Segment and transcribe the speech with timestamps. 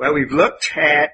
[0.00, 1.12] Well, we've looked at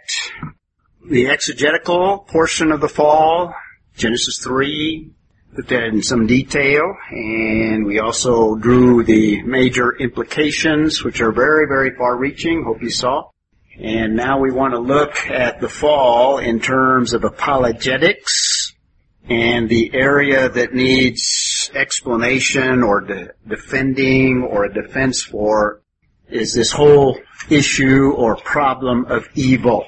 [1.10, 3.52] the exegetical portion of the fall,
[3.96, 5.10] Genesis 3,
[5.56, 11.32] looked at it in some detail, and we also drew the major implications, which are
[11.32, 13.28] very, very far reaching, hope you saw.
[13.76, 18.72] And now we want to look at the fall in terms of apologetics
[19.28, 25.82] and the area that needs explanation or de- defending or a defense for
[26.28, 27.18] is this whole
[27.50, 29.86] issue or problem of evil.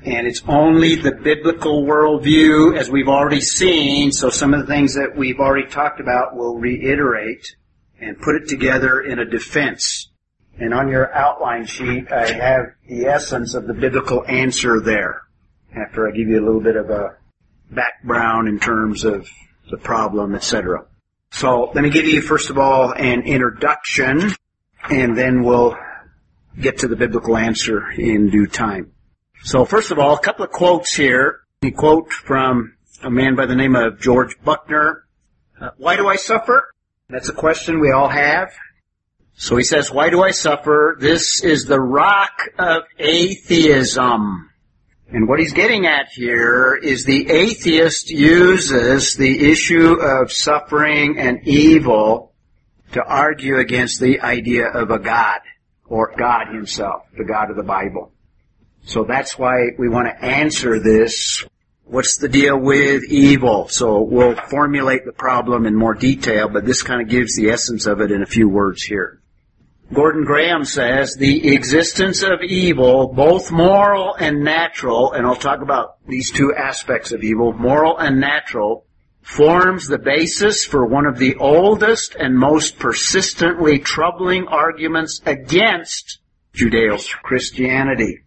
[0.00, 4.94] And it's only the biblical worldview, as we've already seen, so some of the things
[4.94, 7.56] that we've already talked about will reiterate
[8.00, 10.10] and put it together in a defense.
[10.58, 15.22] And on your outline sheet, I have the essence of the biblical answer there,
[15.74, 17.16] after I give you a little bit of a
[17.70, 19.28] background in terms of
[19.70, 20.86] the problem, etc.
[21.30, 24.30] So let me give you, first of all, an introduction,
[24.88, 25.76] and then we'll
[26.60, 28.92] get to the biblical answer in due time.
[29.42, 31.40] So first of all, a couple of quotes here.
[31.62, 35.02] A quote from a man by the name of George Büchner.
[35.60, 36.72] Uh, why do I suffer?
[37.08, 38.52] That's a question we all have.
[39.34, 40.96] So he says, why do I suffer?
[40.98, 44.50] This is the rock of atheism.
[45.08, 51.46] And what he's getting at here is the atheist uses the issue of suffering and
[51.46, 52.34] evil
[52.92, 55.40] to argue against the idea of a God
[55.88, 58.12] or God himself, the God of the Bible.
[58.84, 61.44] So that's why we want to answer this.
[61.84, 63.68] What's the deal with evil?
[63.68, 67.86] So we'll formulate the problem in more detail, but this kind of gives the essence
[67.86, 69.20] of it in a few words here.
[69.92, 75.98] Gordon Graham says the existence of evil, both moral and natural, and I'll talk about
[76.08, 78.84] these two aspects of evil, moral and natural,
[79.26, 86.20] forms the basis for one of the oldest and most persistently troubling arguments against
[86.54, 88.22] Judeo-Christianity.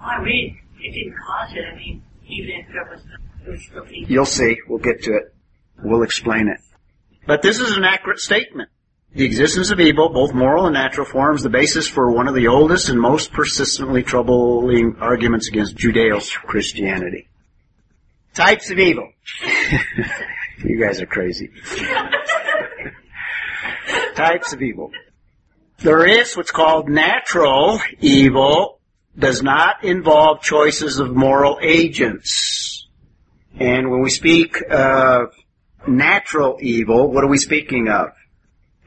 [0.00, 1.64] I mean, it didn't cause it.
[1.72, 3.00] I mean, even if there was,
[3.44, 3.86] there was still.
[3.92, 4.56] You'll see.
[4.68, 5.34] We'll get to it.
[5.84, 6.58] We'll explain it.
[7.28, 8.70] But this is an accurate statement.
[9.14, 12.48] The existence of evil, both moral and natural, forms the basis for one of the
[12.48, 17.28] oldest and most persistently troubling arguments against Judeo-Christianity.
[18.34, 19.12] Types of evil.
[20.64, 21.50] you guys are crazy.
[24.14, 24.90] Types of evil.
[25.78, 28.80] There is what's called natural evil,
[29.18, 32.86] does not involve choices of moral agents.
[33.58, 35.34] And when we speak of
[35.86, 38.10] natural evil, what are we speaking of?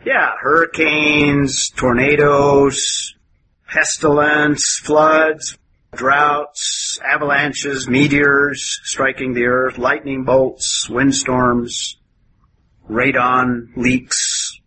[0.05, 3.15] Yeah, hurricanes, tornadoes,
[3.67, 5.57] pestilence, floods,
[5.95, 11.97] droughts, avalanches, meteors striking the earth, lightning bolts, windstorms,
[12.89, 14.59] radon leaks,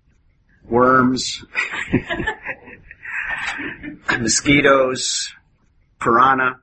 [0.64, 1.44] worms,
[4.20, 5.32] mosquitoes,
[6.00, 6.60] piranha.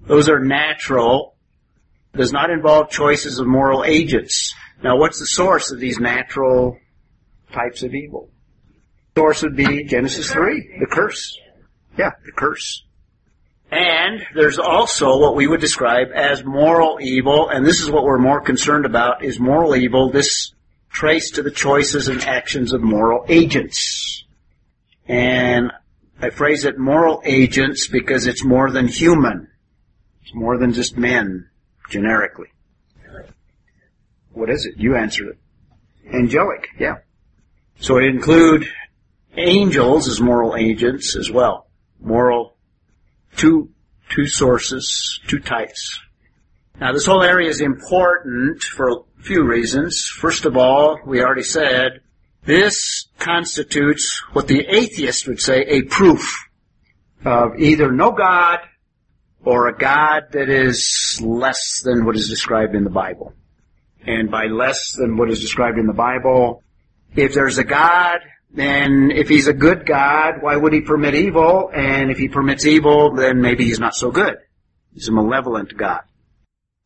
[0.00, 1.34] Those are natural.
[2.14, 4.54] Does not involve choices of moral agents.
[4.82, 6.78] Now what's the source of these natural
[7.52, 8.30] types of evil?
[9.16, 11.38] Source would be Genesis 3, the curse.
[11.98, 12.85] Yeah, the curse.
[13.70, 18.18] And there's also what we would describe as moral evil, and this is what we're
[18.18, 20.52] more concerned about, is moral evil, this
[20.90, 24.24] traced to the choices and actions of moral agents.
[25.08, 25.72] And
[26.20, 29.48] I phrase it moral agents because it's more than human.
[30.22, 31.50] It's more than just men,
[31.90, 32.48] generically.
[34.32, 34.74] What is it?
[34.78, 35.38] You answered it.
[36.14, 36.96] Angelic, yeah.
[37.78, 38.68] So it include
[39.36, 41.68] angels as moral agents as well.
[42.00, 42.55] Moral,
[43.36, 43.70] two,
[44.08, 46.00] two sources, two types.
[46.80, 50.06] Now this whole area is important for a few reasons.
[50.06, 52.00] First of all, we already said,
[52.44, 56.46] this constitutes what the atheist would say a proof
[57.24, 58.60] of either no God
[59.44, 63.32] or a God that is less than what is described in the Bible.
[64.06, 66.62] And by less than what is described in the Bible,
[67.16, 68.18] if there's a God,
[68.56, 71.70] then if he's a good God, why would he permit evil?
[71.72, 74.38] And if he permits evil, then maybe he's not so good.
[74.94, 76.00] He's a malevolent God.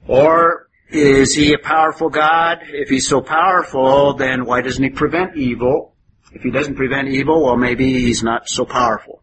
[0.09, 2.59] Or is he a powerful God?
[2.67, 5.95] If he's so powerful, then why doesn't he prevent evil?
[6.33, 9.23] If he doesn't prevent evil, well maybe he's not so powerful.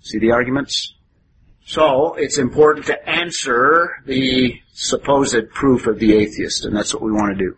[0.00, 0.92] See the arguments?
[1.64, 7.10] So, it's important to answer the supposed proof of the atheist, and that's what we
[7.10, 7.56] want to do.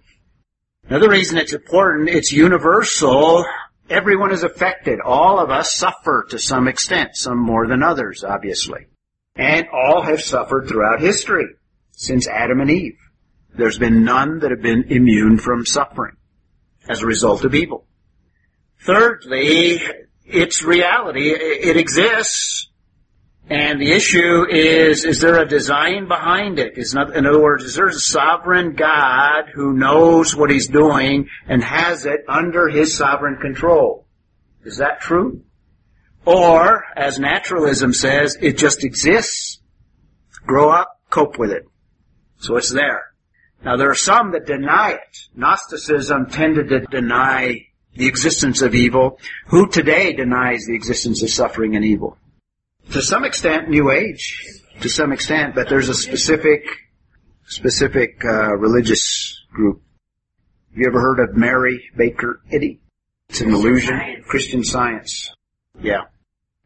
[0.89, 3.45] Another reason it's important, it's universal.
[3.91, 5.01] Everyone is affected.
[5.01, 8.87] All of us suffer to some extent, some more than others, obviously.
[9.35, 11.47] And all have suffered throughout history,
[11.93, 12.99] since Adam and Eve.
[13.55, 16.17] There's been none that have been immune from suffering
[16.89, 17.87] as a result of evil.
[18.81, 19.81] Thirdly,
[20.25, 21.31] it's reality.
[21.31, 22.68] It exists.
[23.51, 26.77] And the issue is, is there a design behind it?
[26.77, 31.29] Is not, in other words, is there a sovereign God who knows what he's doing
[31.47, 34.07] and has it under his sovereign control?
[34.65, 35.45] Is that true?
[36.27, 39.61] Or, as naturalism says, it just exists.
[40.47, 41.65] Grow up, cope with it.
[42.41, 43.13] So it's there.
[43.65, 45.19] Now there are some that deny it.
[45.35, 49.19] Gnosticism tended to deny the existence of evil.
[49.47, 52.19] Who today denies the existence of suffering and evil?
[52.93, 54.47] To some extent, New Age.
[54.81, 56.65] To some extent, but there's a specific,
[57.47, 59.83] specific uh, religious group.
[60.71, 62.81] Have you ever heard of Mary Baker Eddy?
[63.29, 64.23] It's an illusion.
[64.27, 65.35] Christian Science.
[65.83, 66.05] Yeah.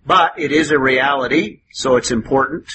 [0.07, 2.67] But it is a reality, so it's important.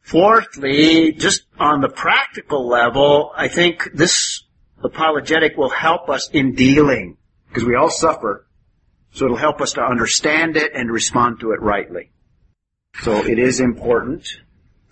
[0.00, 4.42] Fourthly, just on the practical level, I think this
[4.82, 7.16] apologetic will help us in dealing,
[7.48, 8.46] because we all suffer,
[9.12, 12.10] so it'll help us to understand it and respond to it rightly.
[13.02, 14.26] So it is important.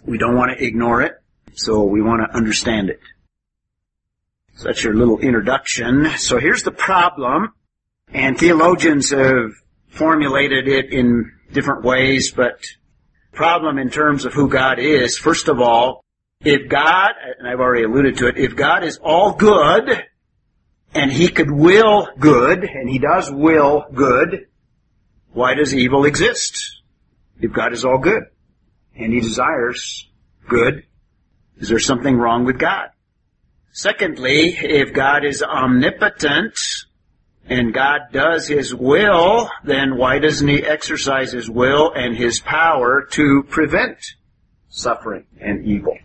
[0.05, 1.15] We don't want to ignore it,
[1.55, 3.01] so we want to understand it.
[4.57, 6.11] So that's your little introduction.
[6.19, 7.53] So here's the problem,
[8.13, 9.51] and theologians have
[9.89, 12.61] formulated it in different ways, but
[13.33, 16.05] problem in terms of who God is, first of all,
[16.41, 20.05] if God, and I've already alluded to it, if God is all good,
[20.95, 24.47] and He could will good, and He does will good,
[25.33, 26.74] why does evil exist?
[27.41, 28.25] If God is all good,
[28.97, 30.09] and He desires
[30.49, 30.85] good,
[31.59, 32.91] is there something wrong with God?
[33.73, 36.57] Secondly, if God is omnipotent,
[37.47, 43.07] and God does His will, then why doesn't He exercise His will and His power
[43.13, 43.99] to prevent
[44.69, 45.97] suffering and evil?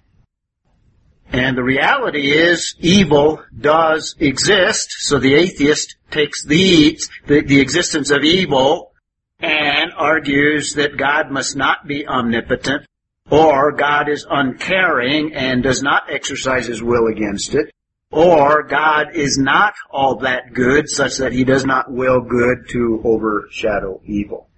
[1.31, 8.23] And the reality is evil does exist, so the atheist takes the, the, existence of
[8.23, 8.91] evil
[9.39, 12.85] and argues that God must not be omnipotent
[13.29, 17.71] or God is uncaring and does not exercise his will against it,
[18.11, 23.01] or God is not all that good such that he does not will good to
[23.03, 24.49] overshadow evil.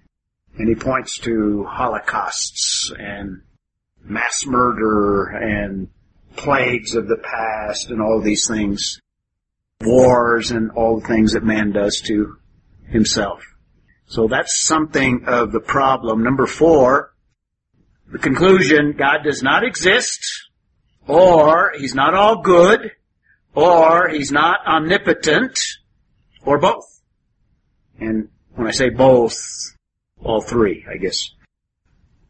[0.56, 3.42] And he points to holocausts and
[4.02, 5.88] mass murder and
[6.36, 9.00] plagues of the past and all these things,
[9.82, 12.36] wars and all the things that man does to
[12.86, 13.42] himself.
[14.06, 16.22] So that's something of the problem.
[16.22, 17.14] Number four,
[18.10, 20.20] the conclusion, God does not exist,
[21.06, 22.92] or He's not all good,
[23.54, 25.58] or He's not omnipotent,
[26.44, 27.00] or both.
[27.98, 29.38] And when I say both,
[30.22, 31.30] all three, I guess.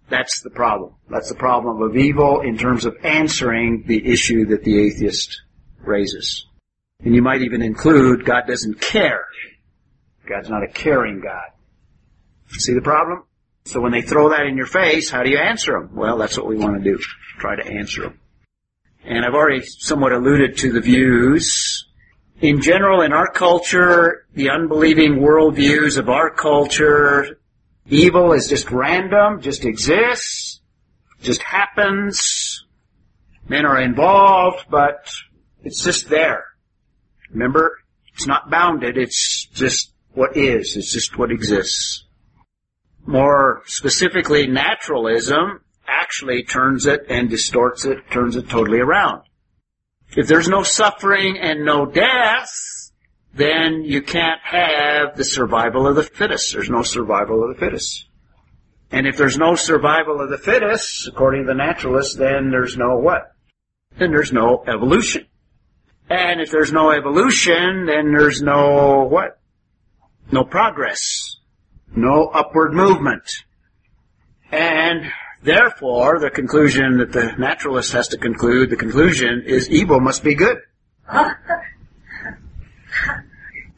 [0.08, 0.94] That's the problem.
[1.08, 5.42] That's the problem of evil in terms of answering the issue that the atheist
[5.80, 6.46] raises.
[7.00, 9.26] And you might even include God doesn't care.
[10.28, 11.50] God's not a caring God.
[12.58, 13.25] See the problem?
[13.64, 15.94] So when they throw that in your face, how do you answer them?
[15.94, 16.99] Well, that's what we want to do.
[17.38, 18.20] Try to answer them.
[19.04, 21.87] And I've already somewhat alluded to the views.
[22.40, 27.38] In general, in our culture, the unbelieving worldviews of our culture,
[27.87, 30.60] evil is just random, just exists,
[31.20, 32.64] just happens.
[33.48, 35.12] Men are involved, but
[35.62, 36.44] it's just there.
[37.31, 37.78] Remember,
[38.14, 42.05] it's not bounded, it's just what is, it's just what exists.
[43.06, 49.22] More specifically, naturalism actually turns it and distorts it, turns it totally around.
[50.17, 52.50] If there's no suffering and no death,
[53.34, 56.53] then you can't have the survival of the fittest.
[56.53, 58.06] There's no survival of the fittest.
[58.91, 62.98] And if there's no survival of the fittest, according to the naturalist, then there's no
[62.98, 63.32] what?
[63.98, 65.26] Then there's no evolution.
[66.10, 69.41] And if there's no evolution, then there's no what?
[70.31, 71.36] No progress.
[71.94, 73.22] No upward movement.
[74.51, 75.11] And
[75.43, 80.34] therefore, the conclusion that the naturalist has to conclude, the conclusion is evil must be
[80.34, 80.58] good.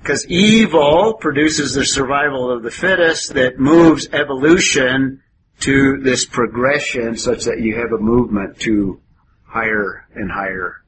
[0.01, 5.23] Because evil produces the survival of the fittest that moves evolution
[5.61, 9.01] to this progression such that you have a movement to
[9.45, 10.83] higher and higher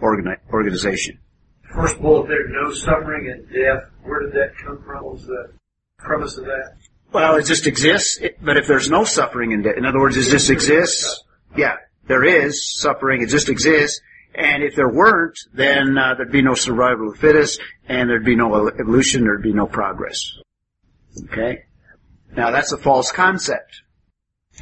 [0.00, 1.18] organi- organization.
[1.72, 5.04] First if there's no suffering and death, where did that come from?
[5.04, 5.50] Was the
[5.98, 6.74] premise of that?
[7.12, 10.16] Well, it just exists, it- but if there's no suffering in death, in other words,
[10.16, 11.22] it just exists,
[11.56, 11.76] yeah,
[12.06, 14.00] there is suffering, it just exists,
[14.34, 18.24] and if there weren't, then uh, there'd be no survival of the fittest, and there'd
[18.24, 20.32] be no evolution, there'd be no progress.
[21.24, 21.64] Okay?
[22.36, 23.82] Now that's a false concept.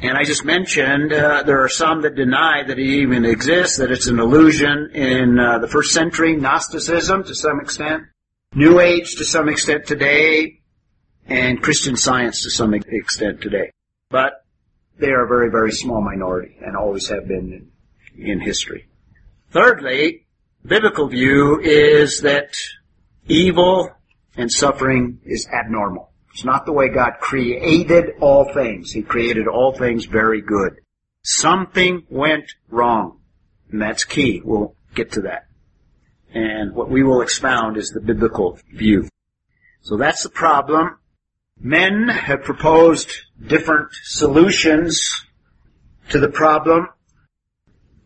[0.01, 3.91] And I just mentioned uh, there are some that deny that it even exists, that
[3.91, 8.03] it's an illusion in uh, the first century, Gnosticism to some extent,
[8.53, 10.56] New Age to some extent today,
[11.27, 13.71] and Christian Science to some extent today.
[14.09, 14.45] But
[14.99, 17.71] they are a very, very small minority and always have been
[18.17, 18.87] in, in history.
[19.51, 20.25] Thirdly,
[20.65, 22.55] biblical view is that
[23.27, 23.91] evil
[24.35, 26.11] and suffering is abnormal.
[26.33, 28.91] It's not the way God created all things.
[28.91, 30.79] He created all things very good.
[31.23, 33.19] Something went wrong.
[33.71, 34.41] And that's key.
[34.43, 35.47] We'll get to that.
[36.33, 39.09] And what we will expound is the biblical view.
[39.81, 40.99] So that's the problem.
[41.59, 43.11] Men have proposed
[43.45, 45.25] different solutions
[46.09, 46.87] to the problem.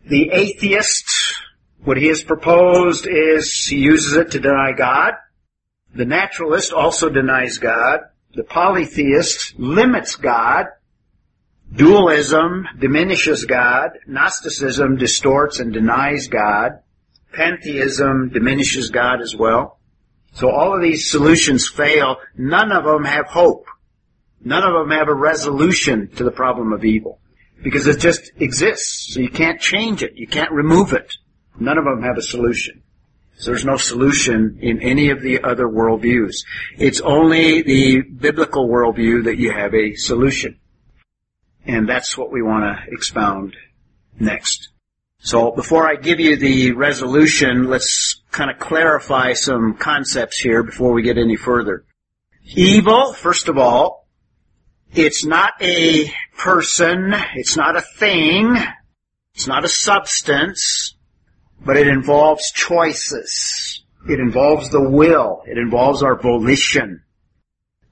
[0.08, 1.06] The atheist,
[1.84, 5.14] what he has proposed is he uses it to deny God.
[5.94, 8.00] The naturalist also denies God.
[8.34, 10.66] The polytheist limits God.
[11.74, 13.90] Dualism diminishes God.
[14.06, 16.80] Gnosticism distorts and denies God.
[17.32, 19.78] Pantheism diminishes God as well.
[20.32, 22.16] So all of these solutions fail.
[22.36, 23.66] None of them have hope.
[24.44, 27.20] None of them have a resolution to the problem of evil.
[27.62, 29.14] Because it just exists.
[29.14, 30.12] So you can't change it.
[30.16, 31.14] You can't remove it.
[31.58, 32.82] None of them have a solution.
[33.36, 36.44] So there's no solution in any of the other worldviews.
[36.78, 40.58] It's only the biblical worldview that you have a solution.
[41.66, 43.56] And that's what we want to expound
[44.18, 44.70] next.
[45.24, 50.92] So before I give you the resolution, let's kind of clarify some concepts here before
[50.92, 51.84] we get any further.
[52.56, 54.08] Evil, first of all,
[54.92, 58.56] it's not a person, it's not a thing,
[59.32, 60.96] it's not a substance,
[61.64, 63.84] but it involves choices.
[64.08, 65.44] It involves the will.
[65.46, 67.04] It involves our volition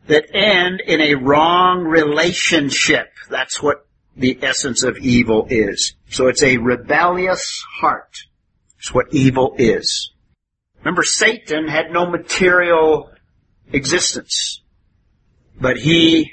[0.09, 3.13] that end in a wrong relationship.
[3.29, 5.95] That's what the essence of evil is.
[6.11, 8.25] So it's a rebellious heart.
[8.79, 10.13] It's what evil is.
[10.81, 13.11] Remember, Satan had no material
[13.73, 14.63] existence,
[15.61, 16.33] but he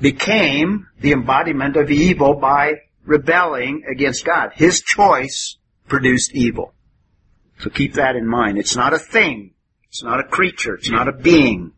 [0.00, 4.52] became the embodiment of evil by rebelling against God.
[4.54, 5.58] His choice
[5.88, 6.72] produced evil.
[7.58, 8.58] So keep that in mind.
[8.58, 9.54] It's not a thing.
[9.88, 10.74] It's not a creature.
[10.74, 11.72] It's not a being.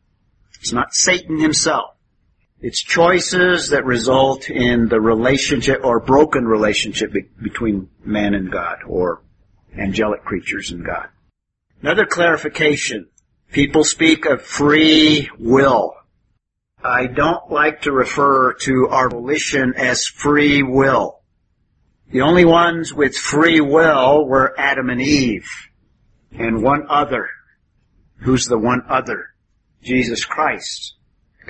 [0.61, 1.97] It's not Satan himself.
[2.63, 8.81] It's choices that result in the relationship or broken relationship be- between man and God
[8.87, 9.23] or
[9.79, 11.09] angelic creatures and God.
[11.81, 13.09] Another clarification.
[13.51, 15.95] People speak of free will.
[16.85, 21.21] I don't like to refer to our volition as free will.
[22.11, 25.49] The only ones with free will were Adam and Eve
[26.33, 27.29] and one other.
[28.17, 29.29] Who's the one other?
[29.83, 30.97] Jesus Christ.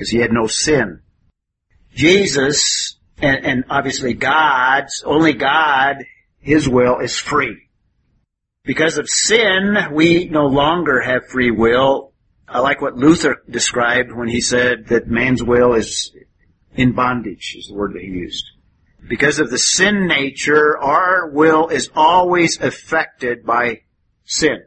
[0.00, 1.02] Because he had no sin.
[1.95, 5.97] Jesus, and, and obviously God's, only God,
[6.38, 7.69] His will is free.
[8.64, 12.14] Because of sin, we no longer have free will.
[12.49, 16.16] I like what Luther described when he said that man's will is
[16.75, 18.47] in bondage, is the word that he used.
[19.07, 23.83] Because of the sin nature, our will is always affected by
[24.25, 24.64] sin.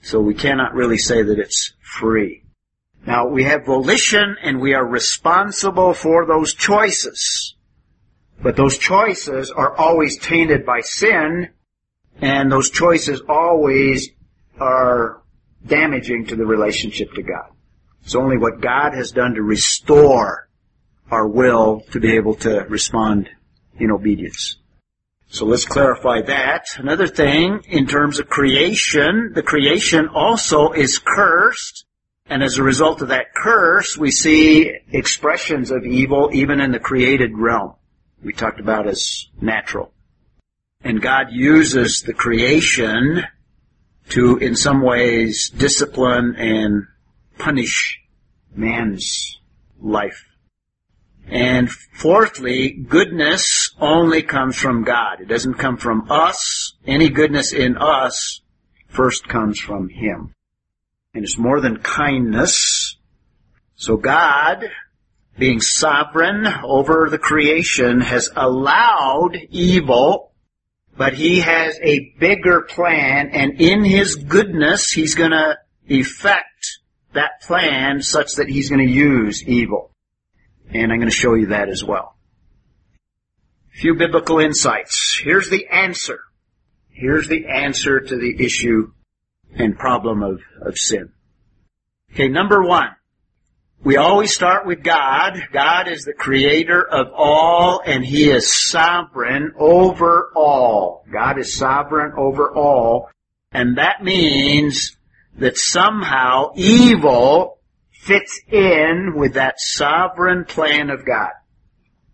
[0.00, 2.41] So we cannot really say that it's free.
[3.06, 7.54] Now we have volition and we are responsible for those choices.
[8.42, 11.50] But those choices are always tainted by sin
[12.20, 14.10] and those choices always
[14.60, 15.22] are
[15.66, 17.50] damaging to the relationship to God.
[18.04, 20.48] It's only what God has done to restore
[21.10, 23.28] our will to be able to respond
[23.78, 24.56] in obedience.
[25.28, 26.66] So let's clarify that.
[26.76, 31.86] Another thing, in terms of creation, the creation also is cursed.
[32.32, 36.78] And as a result of that curse, we see expressions of evil even in the
[36.78, 37.74] created realm.
[38.24, 39.92] We talked about as natural.
[40.82, 43.24] And God uses the creation
[44.08, 46.84] to, in some ways, discipline and
[47.36, 48.00] punish
[48.56, 49.38] man's
[49.78, 50.24] life.
[51.26, 55.20] And fourthly, goodness only comes from God.
[55.20, 56.72] It doesn't come from us.
[56.86, 58.40] Any goodness in us
[58.88, 60.32] first comes from Him.
[61.14, 62.96] And it's more than kindness.
[63.76, 64.64] So God,
[65.38, 70.32] being sovereign over the creation, has allowed evil,
[70.96, 76.78] but He has a bigger plan, and in His goodness, He's gonna effect
[77.12, 79.90] that plan such that He's gonna use evil.
[80.72, 82.16] And I'm to show you that as well.
[83.74, 85.20] A few biblical insights.
[85.22, 86.20] Here's the answer.
[86.88, 88.92] Here's the answer to the issue
[89.54, 91.12] and problem of, of sin.
[92.12, 92.88] Okay, number one.
[93.84, 95.42] We always start with God.
[95.52, 101.04] God is the creator of all and He is sovereign over all.
[101.12, 103.10] God is sovereign over all.
[103.50, 104.96] And that means
[105.36, 107.58] that somehow evil
[107.90, 111.30] fits in with that sovereign plan of God.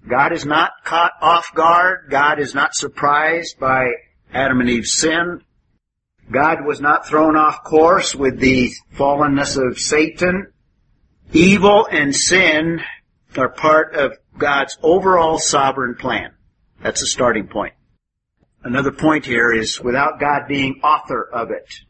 [0.09, 2.09] God is not caught off guard.
[2.11, 3.89] God is not surprised by
[4.33, 5.43] Adam and Eve's sin.
[6.31, 10.53] God was not thrown off course with the fallenness of Satan.
[11.33, 12.81] Evil and sin
[13.37, 16.33] are part of God's overall sovereign plan.
[16.83, 17.75] That's a starting point.
[18.63, 21.81] Another point here is without God being author of it.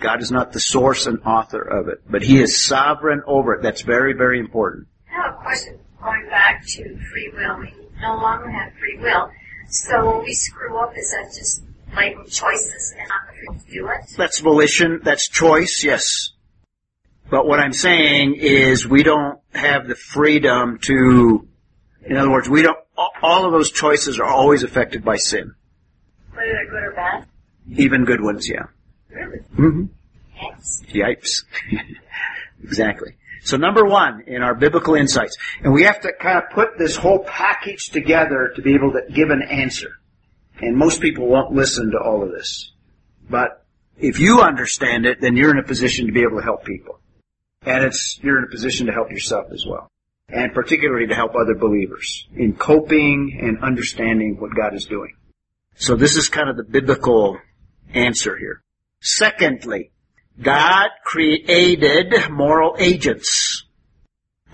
[0.00, 3.62] God is not the source and author of it, but He is sovereign over it.
[3.62, 4.86] That's very, very important.
[5.06, 7.58] Have a question going back to free will.
[7.58, 9.30] We no longer have free will.
[9.68, 11.62] So when we screw up, is that just
[12.28, 14.16] choices and not free to do it?
[14.16, 16.30] That's volition, that's choice, yes.
[17.30, 21.46] But what I'm saying is we don't have the freedom to,
[22.04, 25.54] in other words, we don't, all of those choices are always affected by sin.
[26.32, 27.26] Whether they're good or bad?
[27.76, 28.66] Even good ones, yeah.
[29.10, 29.38] Really?
[29.54, 29.84] hmm
[30.40, 30.82] Yes.
[30.92, 31.44] Yipes.
[32.62, 33.16] exactly.
[33.42, 36.96] So number one in our biblical insights, and we have to kind of put this
[36.96, 39.97] whole package together to be able to give an answer.
[40.60, 42.72] And most people won't listen to all of this.
[43.30, 43.64] But
[43.96, 47.00] if you understand it, then you're in a position to be able to help people.
[47.62, 49.90] And it's, you're in a position to help yourself as well.
[50.28, 55.14] And particularly to help other believers in coping and understanding what God is doing.
[55.76, 57.38] So this is kind of the biblical
[57.94, 58.62] answer here.
[59.00, 59.90] Secondly,
[60.40, 63.64] God created moral agents.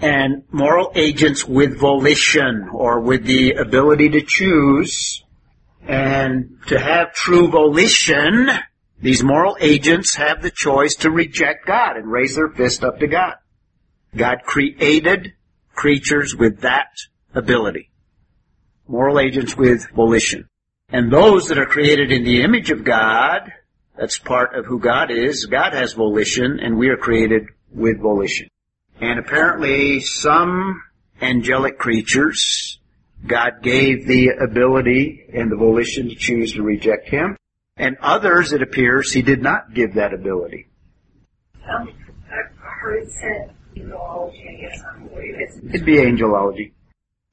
[0.01, 5.24] And moral agents with volition or with the ability to choose
[5.87, 8.49] and to have true volition,
[9.01, 13.07] these moral agents have the choice to reject God and raise their fist up to
[13.07, 13.35] God.
[14.17, 15.35] God created
[15.75, 16.89] creatures with that
[17.35, 17.91] ability.
[18.87, 20.49] Moral agents with volition.
[20.89, 23.51] And those that are created in the image of God,
[23.99, 25.47] that's part of who God is.
[25.47, 28.49] God has volition and we are created with volition.
[29.01, 30.81] And apparently some
[31.21, 32.74] angelic creatures,
[33.27, 37.37] God gave the ability and the volition to choose to reject Him.
[37.77, 40.69] And others, it appears, He did not give that ability.
[41.69, 41.89] Um,
[42.31, 46.73] I've heard it said, angelology, I guess, I don't believe it's, It'd be angelology.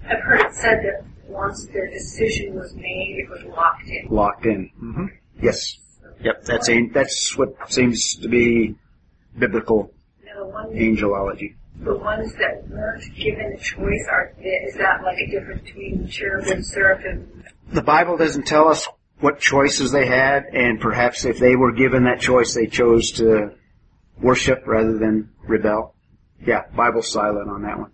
[0.03, 4.07] I've heard it said that once the decision was made, it was locked in.
[4.09, 4.69] Locked in.
[4.77, 5.05] hmm
[5.41, 5.77] Yes.
[6.21, 8.75] Yep, that's, that's what seems to be
[9.37, 9.91] biblical
[10.23, 11.55] Now, the ones, angelology.
[11.83, 16.63] The ones that weren't given a choice, are, is that like a difference between cherubim,
[16.63, 17.43] seraphim?
[17.71, 18.87] The Bible doesn't tell us
[19.19, 23.51] what choices they had, and perhaps if they were given that choice, they chose to
[24.19, 25.95] worship rather than rebel.
[26.45, 27.91] Yeah, Bible's silent on that one.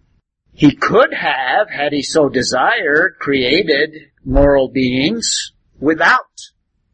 [0.53, 6.25] He could have, had he so desired, created moral beings without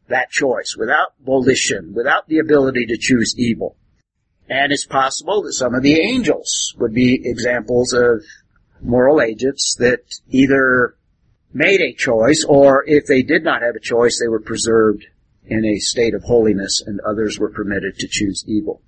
[0.10, 3.78] that choice, without volition, without the ability to choose evil.
[4.54, 8.24] And it's possible that some of the angels would be examples of
[8.84, 10.96] moral agents that either
[11.52, 15.08] made a choice or if they did not have a choice, they were preserved
[15.48, 18.84] in a state of holiness and others were permitted to choose evil.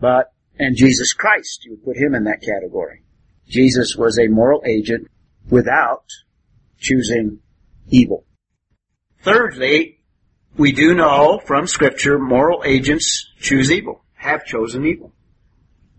[0.00, 3.02] But, and Jesus Christ, you would put him in that category.
[3.48, 5.08] Jesus was a moral agent
[5.48, 6.04] without
[6.78, 7.40] choosing
[7.88, 8.26] evil.
[9.24, 10.02] Thirdly,
[10.56, 15.12] we do know from scripture moral agents choose evil, have chosen evil.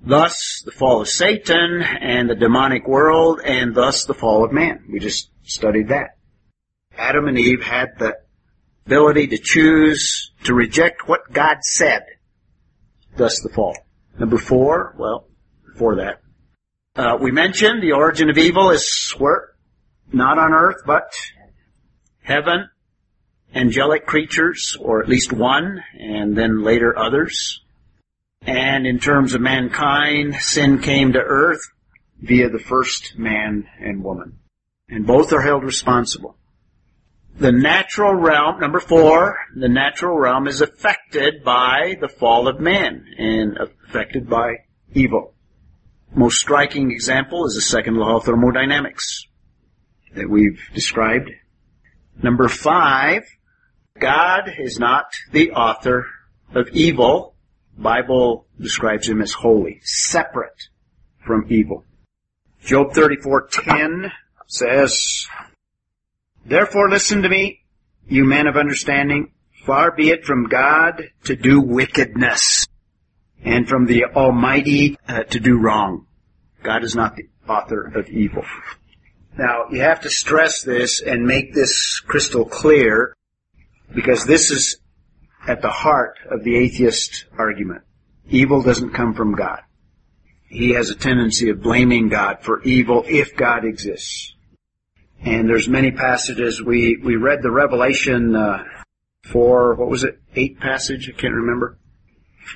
[0.03, 4.85] Thus the fall of Satan and the demonic world and thus the fall of man.
[4.91, 6.17] We just studied that.
[6.97, 8.17] Adam and Eve had the
[8.85, 12.03] ability to choose to reject what God said.
[13.17, 13.75] Thus the fall.
[14.19, 15.27] Number four, well,
[15.65, 16.21] before that,
[16.95, 19.49] uh, we mentioned the origin of evil is where?
[20.13, 21.13] Not on earth, but
[22.21, 22.69] heaven,
[23.55, 27.61] angelic creatures, or at least one, and then later others.
[28.43, 31.61] And in terms of mankind, sin came to earth
[32.19, 34.39] via the first man and woman.
[34.89, 36.37] And both are held responsible.
[37.37, 43.05] The natural realm, number four, the natural realm is affected by the fall of man
[43.17, 44.55] and affected by
[44.93, 45.33] evil.
[46.13, 49.25] Most striking example is the second law of thermodynamics
[50.13, 51.31] that we've described.
[52.21, 53.23] Number five,
[53.97, 56.05] God is not the author
[56.53, 57.30] of evil.
[57.81, 60.69] Bible describes him as holy, separate
[61.25, 61.83] from evil.
[62.63, 64.11] Job 34:10
[64.47, 65.27] says,
[66.45, 67.61] Therefore listen to me,
[68.07, 69.31] you men of understanding,
[69.65, 72.67] far be it from God to do wickedness,
[73.43, 76.07] and from the Almighty uh, to do wrong.
[76.63, 78.43] God is not the author of evil.
[79.37, 83.15] Now, you have to stress this and make this crystal clear,
[83.93, 84.77] because this is
[85.47, 87.81] at the heart of the atheist argument.
[88.29, 89.61] Evil doesn't come from God.
[90.47, 94.35] He has a tendency of blaming God for evil if God exists.
[95.23, 96.61] And there's many passages.
[96.61, 98.63] We, we read the Revelation, uh,
[99.23, 101.09] for, what was it, eight passage?
[101.09, 101.77] I can't remember.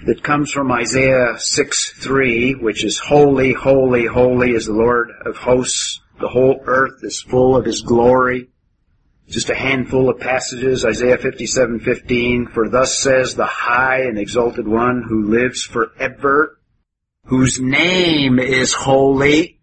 [0.05, 5.37] That comes from Isaiah 6, 3, which is holy, holy, holy is the Lord of
[5.37, 6.01] hosts.
[6.19, 8.49] The whole earth is full of His glory.
[9.27, 15.03] Just a handful of passages, Isaiah 57:15, for thus says the high and exalted one
[15.07, 16.59] who lives forever,
[17.25, 19.59] whose name is holy.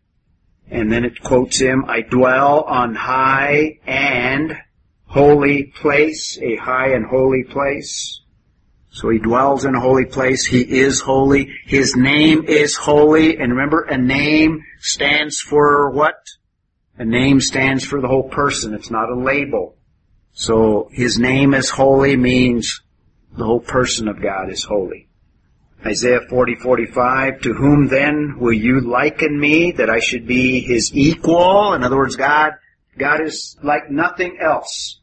[0.68, 4.56] And then it quotes him, I dwell on high and
[5.06, 8.20] holy place, a high and holy place.
[8.90, 10.44] So he dwells in a holy place.
[10.44, 11.50] He is holy.
[11.64, 13.38] His name is holy.
[13.38, 16.16] And remember, a name stands for what?
[17.02, 18.74] A name stands for the whole person.
[18.74, 19.74] It's not a label.
[20.30, 22.80] So his name is holy means
[23.36, 25.08] the whole person of God is holy.
[25.84, 30.94] Isaiah 40, 45, to whom then will you liken me that I should be his
[30.94, 31.74] equal?
[31.74, 32.52] In other words, God,
[32.96, 35.00] God is like nothing else.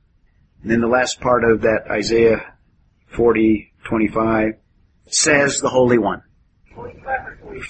[0.62, 2.55] And then the last part of that Isaiah
[3.07, 4.53] 40, 25
[5.07, 6.21] says the Holy One.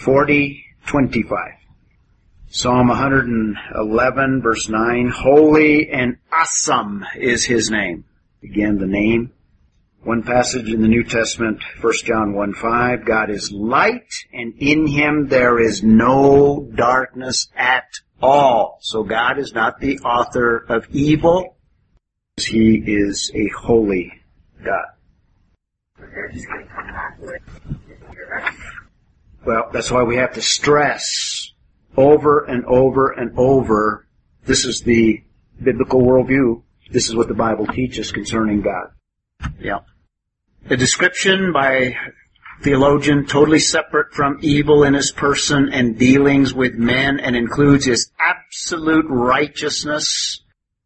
[0.03, 1.59] 40, 25.
[2.51, 8.05] Psalm 111 verse 9, holy and awesome is his name.
[8.43, 9.31] Again, the name.
[10.01, 14.88] One passage in the New Testament, 1 John 1 5, God is light and in
[14.88, 17.85] him there is no darkness at
[18.19, 18.79] all.
[18.81, 21.55] So God is not the author of evil.
[22.38, 24.12] He is a holy
[24.65, 24.85] God.
[29.45, 31.53] Well, that's why we have to stress
[31.99, 34.07] over and over and over.
[34.45, 35.21] This is the
[35.62, 36.63] biblical worldview.
[36.91, 38.91] This is what the Bible teaches concerning God.
[39.59, 39.79] Yeah.
[40.67, 41.97] The description by
[42.63, 48.12] theologian totally separate from evil in his person and dealings with men and includes his
[48.19, 50.41] absolute righteousness.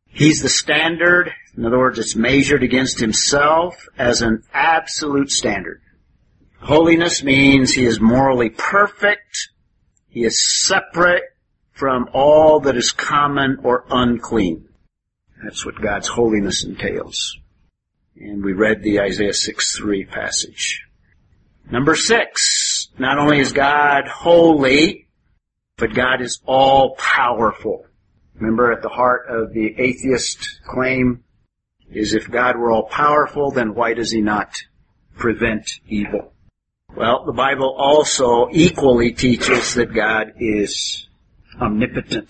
[0.07, 1.31] He's the standard.
[1.55, 5.81] In other words, it's measured against himself as an absolute standard.
[6.59, 9.49] Holiness means he is morally perfect.
[10.13, 11.23] He is separate
[11.71, 14.69] from all that is common or unclean.
[15.43, 17.39] That's what God's holiness entails.
[18.15, 20.83] And we read the Isaiah 6 3 passage.
[21.71, 25.07] Number six, not only is God holy,
[25.77, 27.87] but God is all powerful.
[28.35, 31.23] Remember at the heart of the atheist claim
[31.91, 34.53] is if God were all powerful, then why does he not
[35.17, 36.32] prevent evil?
[36.95, 41.07] Well, the Bible also equally teaches that God is
[41.59, 42.29] omnipotent.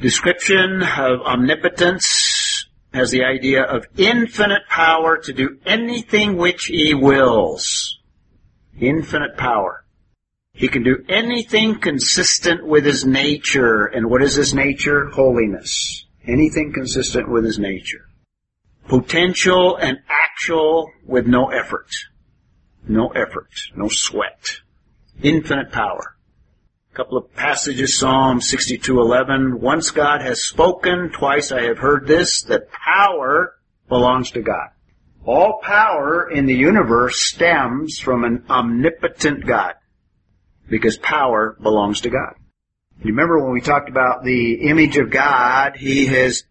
[0.00, 7.98] Description of omnipotence has the idea of infinite power to do anything which he wills.
[8.78, 9.84] Infinite power.
[10.52, 13.86] He can do anything consistent with his nature.
[13.86, 15.08] And what is his nature?
[15.08, 16.04] Holiness.
[16.26, 18.08] Anything consistent with his nature.
[18.88, 21.88] Potential and actual with no effort.
[22.86, 23.50] No effort.
[23.76, 24.60] No sweat.
[25.22, 26.16] Infinite power.
[26.92, 29.60] A couple of passages, Psalm 62:11.
[29.60, 33.54] Once God has spoken, twice I have heard this, that power
[33.88, 34.68] belongs to God.
[35.24, 39.74] All power in the universe stems from an omnipotent God
[40.68, 42.34] because power belongs to God.
[43.00, 46.44] You remember when we talked about the image of God, He has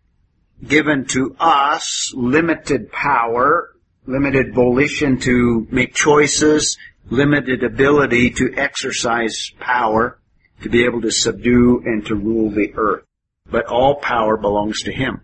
[0.66, 3.72] given to us limited power,
[4.08, 6.78] limited volition to make choices,
[7.10, 10.20] limited ability to exercise power,
[10.62, 13.04] to be able to subdue and to rule the earth.
[13.50, 15.22] But all power belongs to Him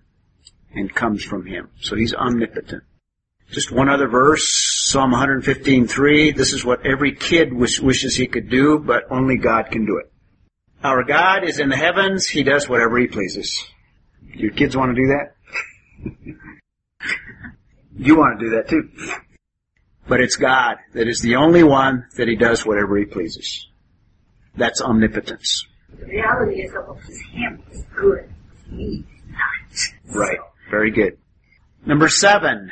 [0.74, 1.70] and comes from Him.
[1.80, 2.84] So He's omnipotent.
[3.52, 4.50] Just one other verse,
[4.88, 6.36] Psalm 115:3.
[6.36, 9.98] This is what every kid wish, wishes he could do, but only God can do
[9.98, 10.12] it.
[10.84, 12.28] Our God is in the heavens.
[12.28, 13.64] He does whatever He pleases.
[14.34, 16.56] Your kids want to do that?
[17.98, 18.90] you want to do that too.
[20.08, 23.68] But it's God that is the only one that He does whatever He pleases.
[24.56, 25.66] That's omnipotence.
[26.00, 27.00] The reality is that what
[27.32, 28.30] him is good.
[28.70, 30.16] Me is not.
[30.16, 30.38] Right.
[30.70, 31.18] Very good.
[31.86, 32.72] Number seven.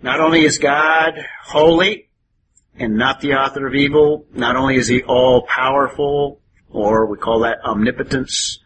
[0.00, 2.08] Not only is God holy
[2.76, 7.40] and not the author of evil, not only is He all powerful, or we call
[7.40, 8.60] that omnipotence,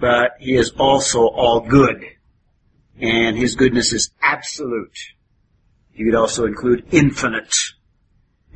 [0.00, 2.04] but He is also all good.
[3.00, 4.96] And His goodness is absolute.
[5.94, 7.54] You could also include infinite.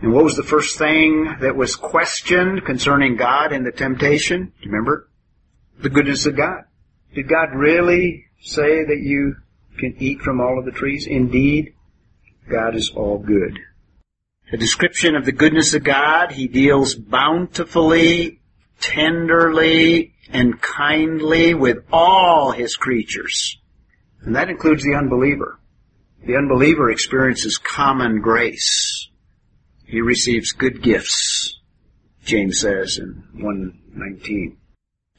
[0.01, 4.45] And what was the first thing that was questioned concerning God in the temptation?
[4.45, 5.09] Do you remember?
[5.81, 6.65] The goodness of God.
[7.15, 9.37] Did God really say that you
[9.79, 11.07] can eat from all of the trees?
[11.07, 11.75] Indeed,
[12.49, 13.59] God is all good.
[14.53, 18.41] A description of the goodness of God, He deals bountifully
[18.81, 23.59] tenderly and kindly with all his creatures.
[24.27, 25.61] And that includes the unbeliever.
[26.27, 29.09] The unbeliever experiences common grace.
[29.85, 31.61] He receives good gifts,
[32.25, 34.57] James says in 119.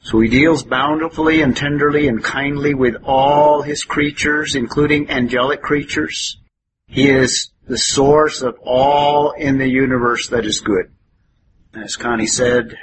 [0.02, 6.38] So he deals bountifully and tenderly and kindly with all his creatures, including angelic creatures.
[6.86, 10.92] He is the source of all in the universe that is good.
[11.72, 12.76] As Connie said,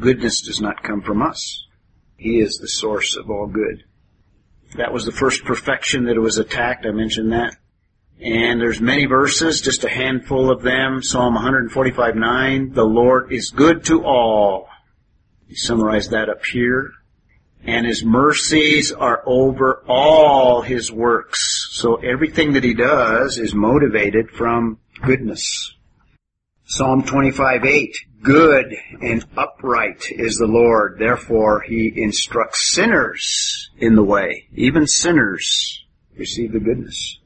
[0.00, 1.64] goodness does not come from us.
[2.16, 3.84] He is the source of all good.
[4.76, 6.86] That was the first perfection that it was attacked.
[6.86, 7.56] I mentioned that.
[8.20, 11.02] And there's many verses, just a handful of them.
[11.02, 12.72] Psalm 145, 9.
[12.72, 14.68] The Lord is good to all.
[15.48, 16.90] He summarized that up here.
[17.64, 21.70] And His mercies are over all His works.
[21.72, 25.74] So everything that He does is motivated from goodness.
[26.66, 27.96] Psalm 25, 8.
[28.22, 30.96] Good and upright is the Lord.
[30.98, 34.46] Therefore He instructs sinners in the way.
[34.54, 35.84] Even sinners
[36.16, 37.18] receive the goodness.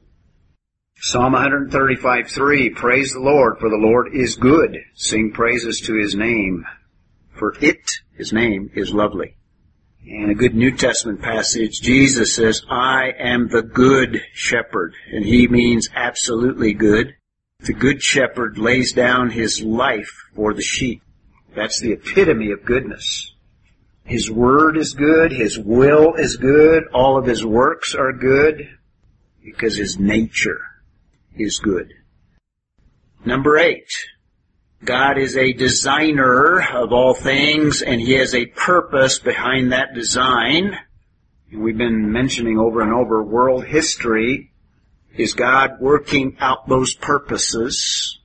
[1.01, 2.69] Psalm 135, 3.
[2.71, 4.77] Praise the Lord, for the Lord is good.
[4.95, 6.65] Sing praises to His name.
[7.37, 9.35] For it, His name, is lovely.
[10.07, 14.93] And a good New Testament passage, Jesus says, I am the good shepherd.
[15.11, 17.15] And He means absolutely good.
[17.65, 21.01] The good shepherd lays down his life for the sheep.
[21.55, 23.33] That's the epitome of goodness.
[24.03, 25.31] His word is good.
[25.31, 26.83] His will is good.
[26.93, 28.69] All of his works are good
[29.43, 30.61] because his nature
[31.35, 31.91] is good.
[33.25, 33.89] Number eight.
[34.83, 40.77] God is a designer of all things and he has a purpose behind that design.
[41.51, 44.51] And we've been mentioning over and over world history
[45.17, 48.19] is God working out those purposes?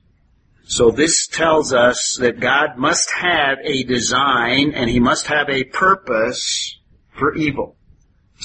[0.65, 5.65] So this tells us that God must have a design and He must have a
[5.65, 6.79] purpose
[7.11, 7.75] for evil.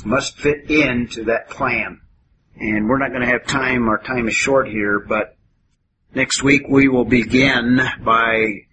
[0.05, 2.01] Must fit into that plan.
[2.57, 5.37] And we're not going to have time, our time is short here, but
[6.15, 8.67] next week we will begin by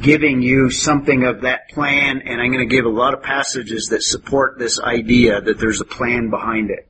[0.00, 3.88] giving you something of that plan and I'm going to give a lot of passages
[3.90, 6.89] that support this idea that there's a plan behind it.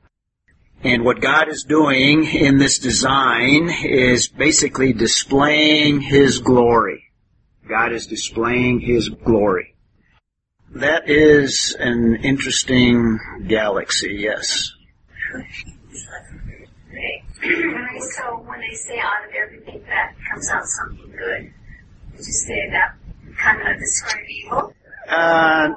[0.83, 7.11] And what God is doing in this design is basically displaying His glory.
[7.69, 9.75] God is displaying His glory.
[10.73, 14.71] That is an interesting galaxy, yes.
[18.15, 21.53] so when they say out of everything bad comes out something good,
[22.11, 22.95] would you say that
[23.37, 24.73] kind of describe evil?
[25.07, 25.69] Uh,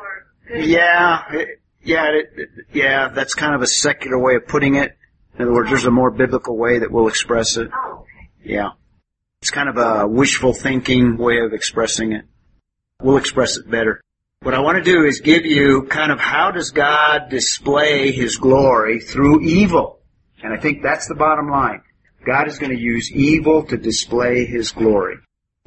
[0.55, 4.97] yeah, it, yeah, it, yeah, that's kind of a secular way of putting it.
[5.37, 7.69] In other words, there's a more biblical way that we'll express it.
[7.75, 8.31] Oh, okay.
[8.45, 8.71] Yeah.
[9.41, 12.25] It's kind of a wishful thinking way of expressing it.
[13.03, 14.01] We'll express it better.
[14.43, 18.37] What I want to do is give you kind of how does God display His
[18.37, 20.01] glory through evil?
[20.43, 21.83] And I think that's the bottom line.
[22.25, 25.17] God is going to use evil to display His glory.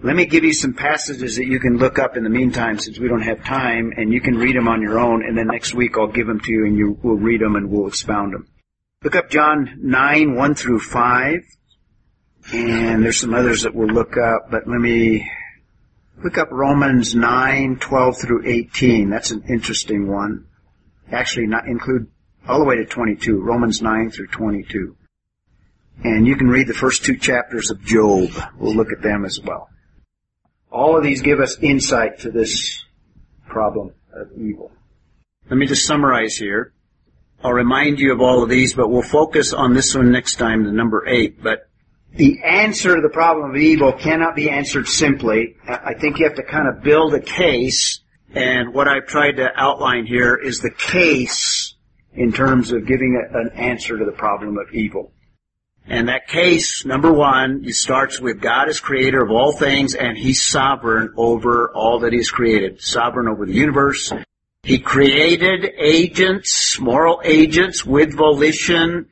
[0.03, 2.99] Let me give you some passages that you can look up in the meantime since
[2.99, 5.73] we don't have time and you can read them on your own and then next
[5.73, 8.47] week I'll give them to you and you will read them and we'll expound them.
[9.03, 11.39] Look up John 9, 1 through 5.
[12.53, 15.27] And there's some others that we'll look up, but let me
[16.23, 19.09] look up Romans 9, 12 through 18.
[19.09, 20.45] That's an interesting one.
[21.11, 22.07] Actually, not include
[22.47, 23.41] all the way to 22.
[23.41, 24.95] Romans 9 through 22.
[26.03, 28.29] And you can read the first two chapters of Job.
[28.59, 29.69] We'll look at them as well.
[30.71, 32.85] All of these give us insight to this
[33.47, 34.71] problem of evil.
[35.49, 36.73] Let me just summarize here.
[37.43, 40.63] I'll remind you of all of these, but we'll focus on this one next time,
[40.63, 41.41] the number eight.
[41.41, 41.69] But
[42.13, 45.55] the answer to the problem of evil cannot be answered simply.
[45.67, 48.01] I think you have to kind of build a case,
[48.33, 51.75] and what I've tried to outline here is the case
[52.13, 55.11] in terms of giving a, an answer to the problem of evil.
[55.89, 60.17] And that case, number one, it starts with God is creator of all things and
[60.17, 62.81] He's sovereign over all that He's created.
[62.81, 64.11] Sovereign over the universe.
[64.63, 69.07] He created agents, moral agents with volition.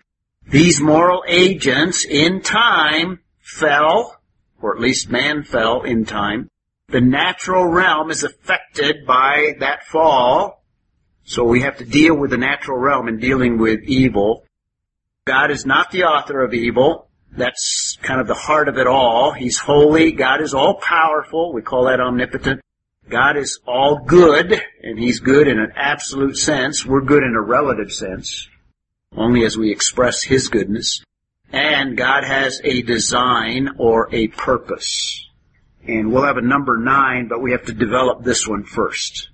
[0.48, 4.18] These moral agents in time fell,
[4.62, 6.50] or at least man fell in time.
[6.88, 10.64] The natural realm is affected by that fall.
[11.24, 14.45] So we have to deal with the natural realm in dealing with evil.
[15.26, 17.08] God is not the author of evil.
[17.32, 19.32] That's kind of the heart of it all.
[19.32, 20.12] He's holy.
[20.12, 21.52] God is all powerful.
[21.52, 22.62] We call that omnipotent.
[23.10, 26.86] God is all good, and He's good in an absolute sense.
[26.86, 28.48] We're good in a relative sense,
[29.18, 31.04] only as we express His goodness.
[31.52, 35.28] And God has a design or a purpose.
[35.88, 39.30] And we'll have a number nine, but we have to develop this one first.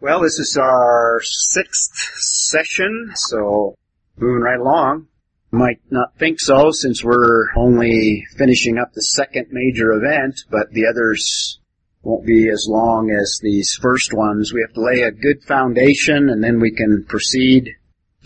[0.00, 3.76] Well, this is our sixth session, so
[4.20, 5.06] moving right along.
[5.50, 10.86] Might not think so since we're only finishing up the second major event, but the
[10.86, 11.58] others
[12.02, 14.52] won't be as long as these first ones.
[14.52, 17.76] We have to lay a good foundation and then we can proceed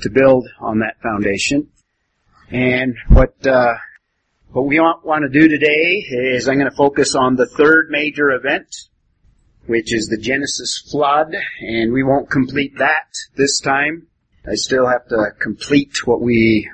[0.03, 1.69] to build on that foundation.
[2.51, 3.75] And what, uh,
[4.51, 7.89] what we want, want to do today is I'm going to focus on the third
[7.89, 8.67] major event,
[9.67, 14.09] which is the Genesis flood, and we won't complete that this time.
[14.45, 16.69] I still have to complete what we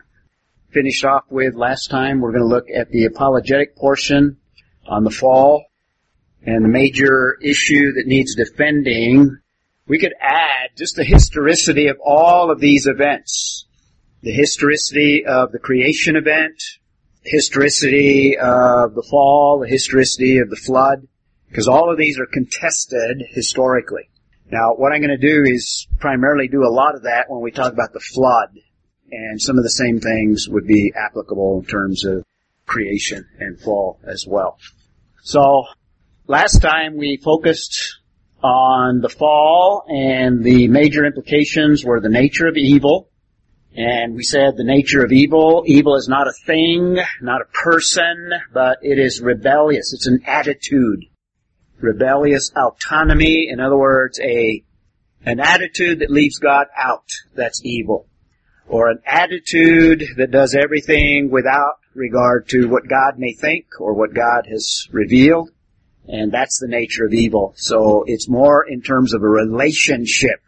[0.70, 2.20] finished off with last time.
[2.20, 4.38] We're going to look at the apologetic portion
[4.87, 5.66] on the fall
[6.42, 9.37] and the major issue that needs defending.
[9.87, 13.66] We could add just the historicity of all of these events.
[14.22, 16.62] The historicity of the creation event,
[17.22, 21.07] historicity of the fall, the historicity of the flood,
[21.50, 24.09] because all of these are contested historically.
[24.51, 27.51] Now, what I'm going to do is primarily do a lot of that when we
[27.51, 28.49] talk about the flood,
[29.11, 32.25] and some of the same things would be applicable in terms of
[32.67, 34.59] creation and fall as well.
[35.23, 35.65] So,
[36.27, 37.99] last time we focused
[38.43, 43.11] on the fall and the major implications were the nature of evil,
[43.77, 48.31] and we said the nature of evil, evil is not a thing, not a person,
[48.53, 49.93] but it is rebellious.
[49.93, 51.05] It's an attitude.
[51.81, 54.64] Rebellious autonomy, in other words, a,
[55.25, 57.09] an attitude that leaves God out.
[57.35, 58.07] That's evil.
[58.67, 64.14] Or an attitude that does everything without regard to what God may think or what
[64.14, 65.51] God has revealed.
[66.07, 67.55] And that's the nature of evil.
[67.57, 70.41] So it's more in terms of a relationship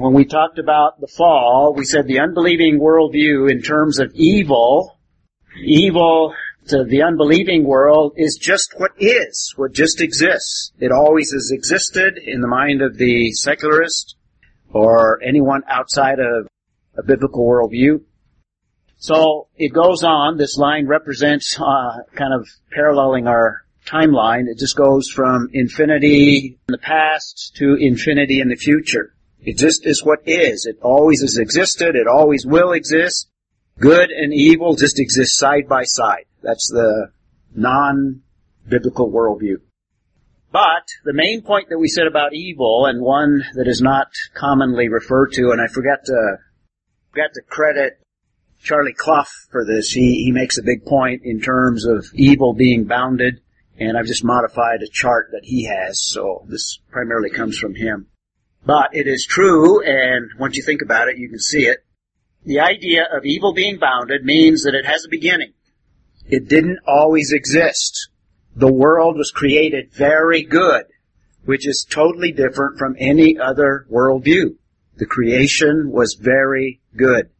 [0.00, 4.98] when we talked about the fall, we said the unbelieving worldview in terms of evil,
[5.62, 6.34] evil
[6.70, 10.72] to the unbelieving world is just what is, what just exists.
[10.78, 14.14] It always has existed in the mind of the secularist
[14.72, 16.46] or anyone outside of
[16.96, 18.02] a biblical worldview.
[18.98, 20.36] So it goes on.
[20.36, 24.44] This line represents uh, kind of paralleling our timeline.
[24.46, 29.14] It just goes from infinity in the past to infinity in the future.
[29.40, 30.66] It just is what is.
[30.66, 31.96] It always has existed.
[31.96, 33.28] It always will exist.
[33.80, 36.26] Good and evil just exist side by side.
[36.42, 37.12] That's the
[37.54, 39.56] non-biblical worldview.
[40.52, 44.88] But the main point that we said about evil, and one that is not commonly
[44.88, 46.36] referred to, and I forgot to
[47.10, 48.00] forgot to credit
[48.62, 49.92] Charlie Clough for this.
[49.92, 53.40] He he makes a big point in terms of evil being bounded,
[53.78, 56.02] and I've just modified a chart that he has.
[56.02, 58.08] So this primarily comes from him.
[58.66, 61.78] But it is true, and once you think about it, you can see it.
[62.44, 65.52] The idea of evil being bounded means that it has a beginning.
[66.30, 68.08] It didn't always exist.
[68.54, 70.84] The world was created very good,
[71.44, 74.56] which is totally different from any other worldview.
[74.96, 77.30] The creation was very good.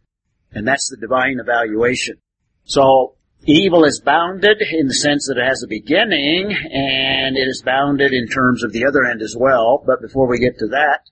[0.53, 2.17] And that's the divine evaluation.
[2.65, 7.63] So, evil is bounded in the sense that it has a beginning, and it is
[7.65, 9.83] bounded in terms of the other end as well.
[9.87, 11.09] But before we get to that,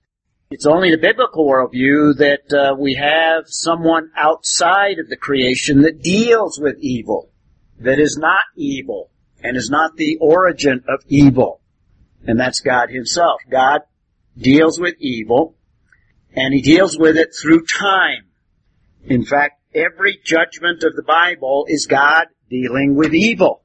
[0.51, 6.03] it's only the biblical worldview that uh, we have someone outside of the creation that
[6.03, 7.31] deals with evil,
[7.81, 9.11] that is not evil,
[9.43, 11.61] and is not the origin of evil.
[12.27, 13.41] And that's God Himself.
[13.51, 13.83] God
[14.37, 15.57] deals with evil,
[16.35, 18.27] and He deals with it through time.
[19.05, 23.63] In fact, every judgment of the Bible is God dealing with evil,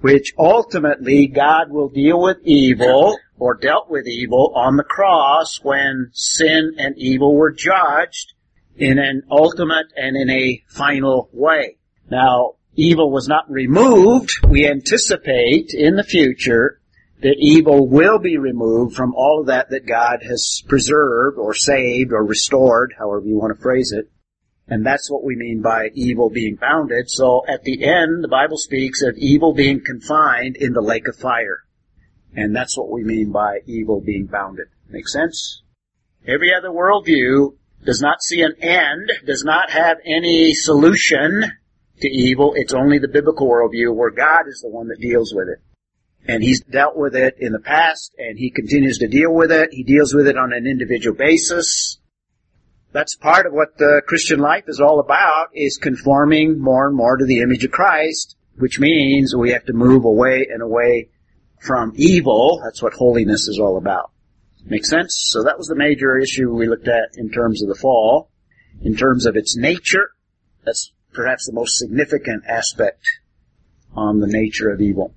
[0.00, 6.10] which ultimately God will deal with evil or dealt with evil on the cross when
[6.12, 8.32] sin and evil were judged
[8.76, 11.78] in an ultimate and in a final way.
[12.10, 14.30] Now, evil was not removed.
[14.48, 16.80] We anticipate in the future
[17.20, 22.12] that evil will be removed from all of that that God has preserved or saved
[22.12, 24.10] or restored, however you want to phrase it.
[24.68, 27.08] And that's what we mean by evil being bounded.
[27.08, 31.16] So at the end, the Bible speaks of evil being confined in the lake of
[31.16, 31.60] fire.
[32.34, 34.66] And that's what we mean by evil being bounded.
[34.88, 35.62] Make sense?
[36.26, 41.44] Every other worldview does not see an end, does not have any solution
[42.00, 42.52] to evil.
[42.56, 45.62] It's only the biblical worldview where God is the one that deals with it.
[46.28, 49.70] And He's dealt with it in the past and He continues to deal with it.
[49.72, 51.98] He deals with it on an individual basis.
[52.92, 57.16] That's part of what the Christian life is all about, is conforming more and more
[57.16, 61.10] to the image of Christ, which means we have to move away and away
[61.60, 62.60] from evil.
[62.64, 64.12] That's what holiness is all about.
[64.64, 65.14] Make sense?
[65.30, 68.30] So that was the major issue we looked at in terms of the fall.
[68.82, 70.10] In terms of its nature,
[70.64, 73.04] that's perhaps the most significant aspect
[73.94, 75.14] on the nature of evil.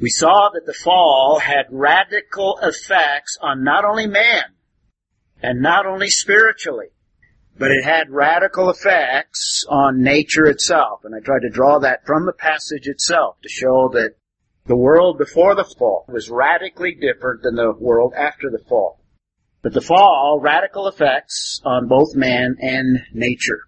[0.00, 4.44] We saw that the fall had radical effects on not only man,
[5.42, 6.88] And not only spiritually,
[7.58, 11.00] but it had radical effects on nature itself.
[11.04, 14.14] And I tried to draw that from the passage itself to show that
[14.66, 19.00] the world before the fall was radically different than the world after the fall.
[19.62, 23.67] But the fall, radical effects on both man and nature.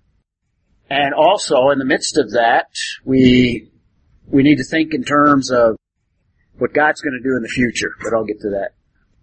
[0.91, 2.66] And also, in the midst of that,
[3.05, 3.70] we,
[4.26, 5.76] we need to think in terms of
[6.59, 7.93] what God's going to do in the future.
[8.03, 8.72] But I'll get to that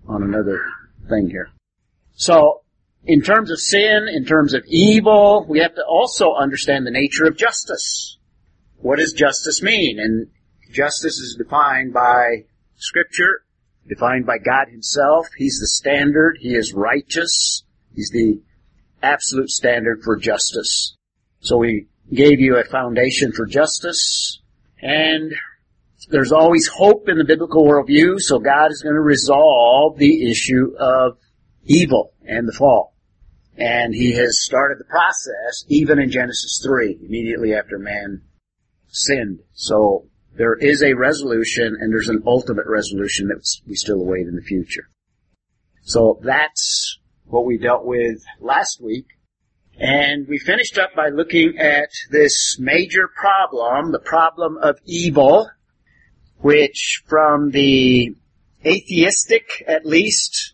[0.07, 0.63] on another
[1.09, 1.49] thing here.
[2.15, 2.61] So,
[3.03, 7.25] in terms of sin, in terms of evil, we have to also understand the nature
[7.25, 8.17] of justice.
[8.77, 9.99] What does justice mean?
[9.99, 10.27] And
[10.71, 12.45] justice is defined by
[12.75, 13.43] scripture,
[13.87, 15.27] defined by God himself.
[15.37, 16.37] He's the standard.
[16.39, 17.63] He is righteous.
[17.93, 18.41] He's the
[19.03, 20.96] absolute standard for justice.
[21.47, 24.41] So we gave you a foundation for justice
[24.81, 25.33] and
[26.09, 30.75] there's always hope in the biblical worldview, so God is going to resolve the issue
[30.77, 31.17] of
[31.63, 32.93] evil and the fall.
[33.57, 38.23] And he has started the process even in Genesis 3, immediately after man
[38.89, 39.39] sinned.
[39.53, 44.35] So there is a resolution and there's an ultimate resolution that we still await in
[44.35, 44.89] the future.
[45.83, 49.07] So that's what we dealt with last week.
[49.79, 55.49] And we finished up by looking at this major problem, the problem of evil,
[56.39, 58.15] which from the
[58.65, 60.53] atheistic at least,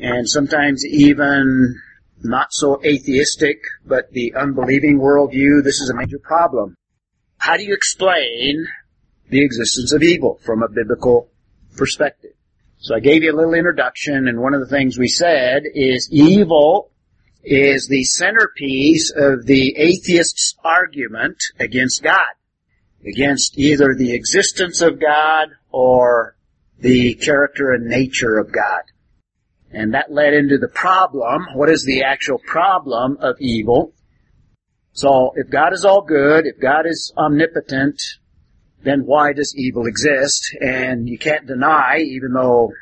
[0.00, 1.76] and sometimes even
[2.22, 6.74] not so atheistic, but the unbelieving worldview, this is a major problem.
[7.38, 8.66] How do you explain
[9.28, 11.30] the existence of evil from a biblical
[11.76, 12.32] perspective?
[12.78, 16.08] So I gave you a little introduction, and one of the things we said is
[16.10, 16.90] evil
[17.42, 22.34] is the centerpiece of the atheist's argument against God,
[23.06, 26.36] against either the existence of God or
[26.78, 28.82] the character and nature of God.
[29.72, 31.46] And that led into the problem.
[31.54, 33.94] What is the actual problem of evil?
[34.92, 38.02] So if God is all good, if God is omnipotent,
[38.82, 40.56] then why does evil exist?
[40.60, 42.72] And you can't deny, even though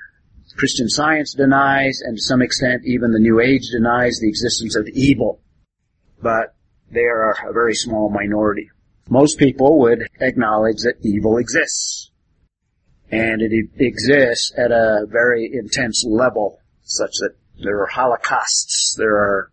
[0.58, 4.88] Christian science denies, and to some extent even the New Age denies the existence of
[4.88, 5.40] evil.
[6.20, 6.56] But
[6.90, 8.68] they are a very small minority.
[9.08, 12.10] Most people would acknowledge that evil exists.
[13.10, 19.50] And it exists at a very intense level such that there are holocausts, there are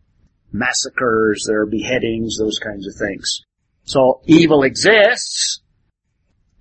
[0.51, 3.41] massacres, there are beheadings, those kinds of things.
[3.83, 5.61] So evil exists.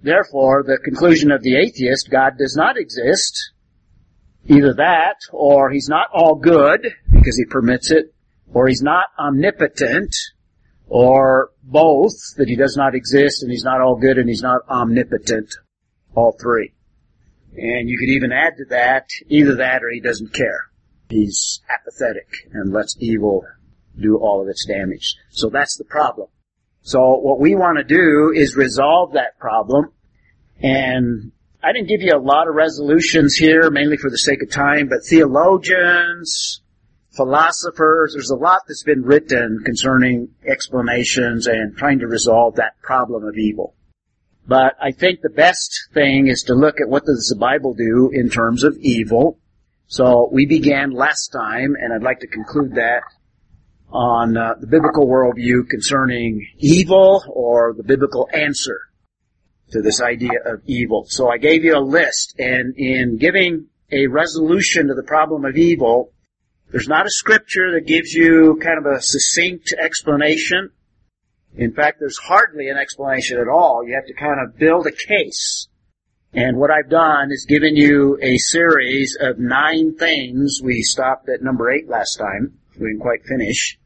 [0.02, 3.53] Therefore, the conclusion of the atheist, God does not exist.
[4.46, 8.14] Either that, or he's not all good, because he permits it,
[8.52, 10.14] or he's not omnipotent,
[10.86, 14.60] or both, that he does not exist and he's not all good and he's not
[14.68, 15.54] omnipotent.
[16.14, 16.72] All three.
[17.56, 20.70] And you could even add to that, either that or he doesn't care.
[21.08, 23.44] He's apathetic and lets evil
[24.00, 25.16] do all of its damage.
[25.30, 26.28] So that's the problem.
[26.82, 29.90] So what we want to do is resolve that problem.
[30.60, 31.32] And
[31.64, 34.88] I didn't give you a lot of resolutions here, mainly for the sake of time,
[34.88, 36.60] but theologians,
[37.16, 43.24] philosophers, there's a lot that's been written concerning explanations and trying to resolve that problem
[43.24, 43.74] of evil.
[44.46, 48.10] But I think the best thing is to look at what does the Bible do
[48.12, 49.38] in terms of evil.
[49.86, 53.04] So we began last time, and I'd like to conclude that
[53.90, 58.80] on uh, the biblical worldview concerning evil or the biblical answer
[59.70, 61.04] to this idea of evil.
[61.08, 65.56] So I gave you a list, and in giving a resolution to the problem of
[65.56, 66.12] evil,
[66.70, 70.70] there's not a scripture that gives you kind of a succinct explanation.
[71.56, 73.84] In fact, there's hardly an explanation at all.
[73.86, 75.68] You have to kind of build a case.
[76.32, 80.60] And what I've done is given you a series of nine things.
[80.62, 82.58] We stopped at number eight last time.
[82.76, 83.78] We didn't quite finish.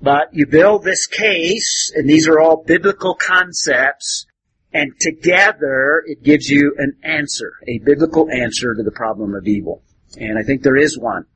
[0.00, 4.26] But you build this case, and these are all biblical concepts,
[4.74, 9.82] and together it gives you an answer, a biblical answer to the problem of evil.
[10.18, 11.26] And I think there is one.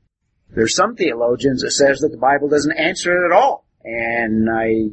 [0.50, 3.64] There's some theologians that says that the Bible doesn't answer it at all.
[3.84, 4.90] And I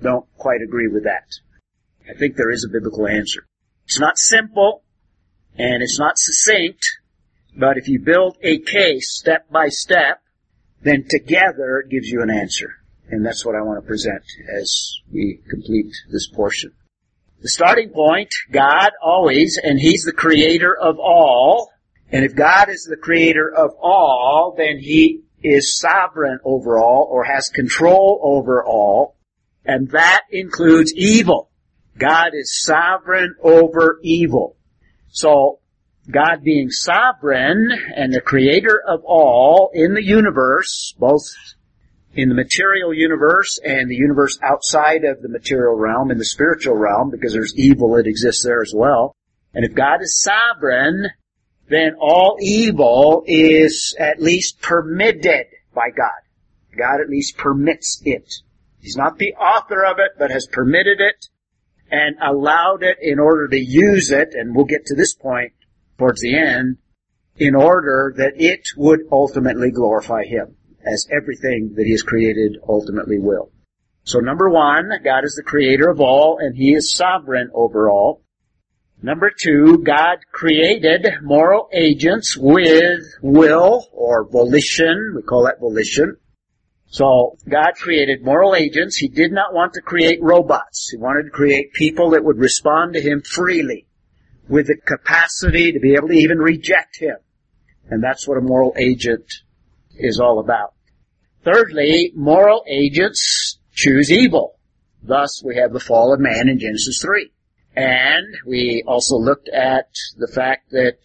[0.00, 1.26] don't quite agree with that.
[2.08, 3.46] I think there is a biblical answer.
[3.84, 4.84] It's not simple
[5.58, 6.84] and it's not succinct,
[7.56, 10.22] but if you build a case step by step,
[10.82, 12.76] then together it gives you an answer.
[13.08, 14.22] And that's what I want to present
[14.56, 16.72] as we complete this portion.
[17.42, 21.72] The starting point, God always, and He's the creator of all.
[22.12, 27.24] And if God is the creator of all, then He is sovereign over all or
[27.24, 29.16] has control over all.
[29.64, 31.50] And that includes evil.
[31.98, 34.56] God is sovereign over evil.
[35.08, 35.58] So
[36.08, 41.24] God being sovereign and the creator of all in the universe, both
[42.14, 46.76] in the material universe and the universe outside of the material realm, in the spiritual
[46.76, 49.16] realm, because there's evil that exists there as well.
[49.54, 51.08] And if God is sovereign,
[51.68, 56.10] then all evil is at least permitted by God.
[56.76, 58.32] God at least permits it.
[58.80, 61.28] He's not the author of it, but has permitted it
[61.90, 65.52] and allowed it in order to use it, and we'll get to this point
[65.98, 66.78] towards the end,
[67.36, 73.18] in order that it would ultimately glorify Him, as everything that He has created ultimately
[73.18, 73.50] will.
[74.04, 78.22] So number one, God is the creator of all, and He is sovereign over all.
[79.02, 85.14] Number two, God created moral agents with will or volition.
[85.16, 86.16] We call that volition.
[86.86, 88.96] So God created moral agents.
[88.96, 90.90] He did not want to create robots.
[90.90, 93.86] He wanted to create people that would respond to Him freely
[94.48, 97.16] with the capacity to be able to even reject Him.
[97.88, 99.24] And that's what a moral agent
[99.96, 100.74] is all about.
[101.44, 104.58] Thirdly, moral agents choose evil.
[105.02, 107.30] Thus we have the fall of man in Genesis 3.
[107.74, 110.98] And we also looked at the fact that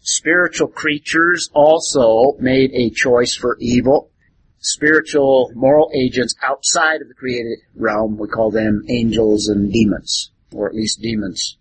[0.00, 4.10] spiritual creatures also made a choice for evil.
[4.58, 10.68] Spiritual moral agents outside of the created realm, we call them angels and demons, or
[10.68, 11.56] at least demons.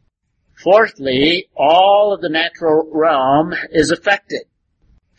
[0.63, 4.41] Fourthly, all of the natural realm is affected.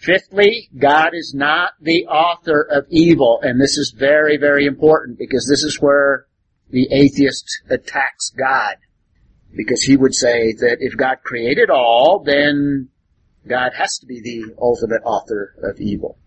[0.03, 5.47] Fifthly, God is not the author of evil, and this is very, very important because
[5.49, 6.27] this is where
[6.71, 8.77] the atheist attacks God.
[9.55, 12.89] Because he would say that if God created all, then
[13.47, 16.19] God has to be the ultimate author of evil.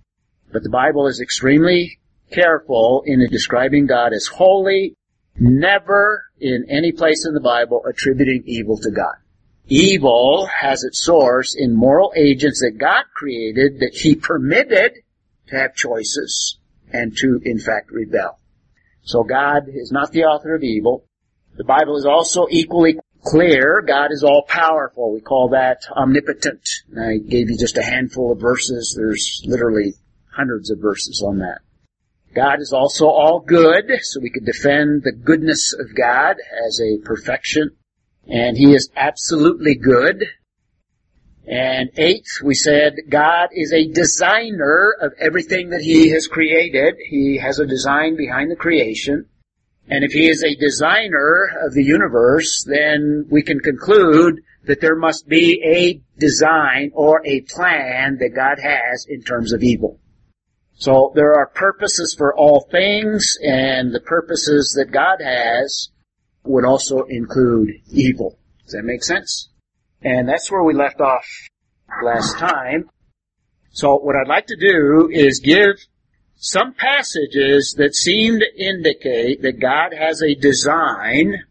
[0.54, 2.00] But the Bible is extremely
[2.32, 4.96] careful in describing God as holy,
[5.38, 9.16] never in any place in the Bible attributing evil to God.
[9.68, 14.94] Evil has its source in moral agents that God created that He permitted
[15.48, 16.60] to have choices
[16.92, 18.40] and to, in fact, rebel.
[19.02, 21.06] So God is not the author of evil.
[21.58, 23.82] The Bible is also equally clear.
[23.82, 25.14] God is all powerful.
[25.14, 26.68] We call that omnipotent.
[26.92, 28.96] And I gave you just a handful of verses.
[28.96, 29.94] There's literally
[30.32, 31.60] hundreds of verses on that.
[32.36, 36.36] God is also all good, so we could defend the goodness of God
[36.68, 37.72] as a perfection.
[38.28, 40.26] And He is absolutely good.
[41.48, 46.96] And eighth, we said God is a designer of everything that He has created.
[47.08, 49.26] He has a design behind the creation.
[49.88, 54.96] And if He is a designer of the universe, then we can conclude that there
[54.96, 60.00] must be a design or a plan that God has in terms of evil.
[60.78, 65.90] So there are purposes for all things, and the purposes that God has
[66.46, 68.38] would also include evil.
[68.64, 69.50] Does that make sense?
[70.02, 71.26] And that's where we left off
[72.04, 72.90] last time.
[73.72, 75.76] So what I'd like to do is give
[76.36, 81.44] some passages that seem to indicate that God has a design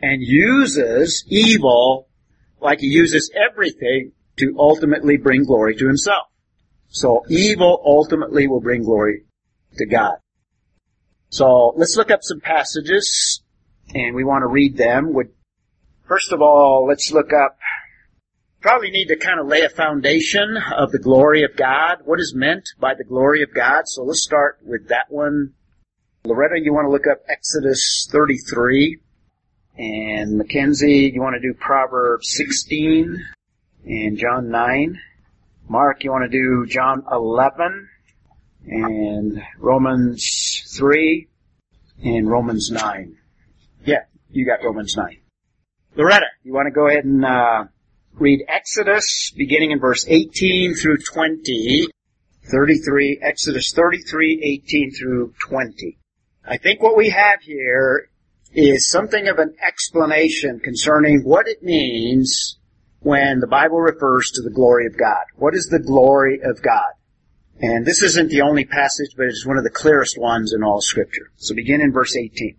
[0.00, 2.08] and uses evil
[2.60, 6.26] like he uses everything to ultimately bring glory to himself.
[6.88, 9.24] So evil ultimately will bring glory
[9.78, 10.16] to God.
[11.30, 13.42] So let's look up some passages
[13.94, 15.12] and we want to read them.
[15.14, 15.30] Would
[16.06, 17.58] first of all, let's look up.
[18.60, 21.98] Probably need to kind of lay a foundation of the glory of God.
[22.04, 23.82] What is meant by the glory of God?
[23.86, 25.52] So let's start with that one.
[26.24, 28.98] Loretta, you want to look up Exodus 33,
[29.78, 33.24] and Mackenzie, you want to do Proverbs 16
[33.84, 35.00] and John 9.
[35.68, 37.88] Mark, you want to do John 11
[38.66, 41.28] and Romans 3
[42.02, 43.15] and Romans 9.
[44.30, 45.18] You got Romans 9.
[45.96, 47.64] Loretta, you want to go ahead and uh,
[48.14, 51.88] read Exodus beginning in verse 18 through 20,
[52.50, 55.98] 33, Exodus 33, 18 through 20.
[56.46, 58.10] I think what we have here
[58.52, 62.58] is something of an explanation concerning what it means
[63.00, 65.24] when the Bible refers to the glory of God.
[65.36, 66.92] What is the glory of God?
[67.60, 70.80] And this isn't the only passage, but it's one of the clearest ones in all
[70.80, 71.30] scripture.
[71.36, 72.56] So begin in verse 18.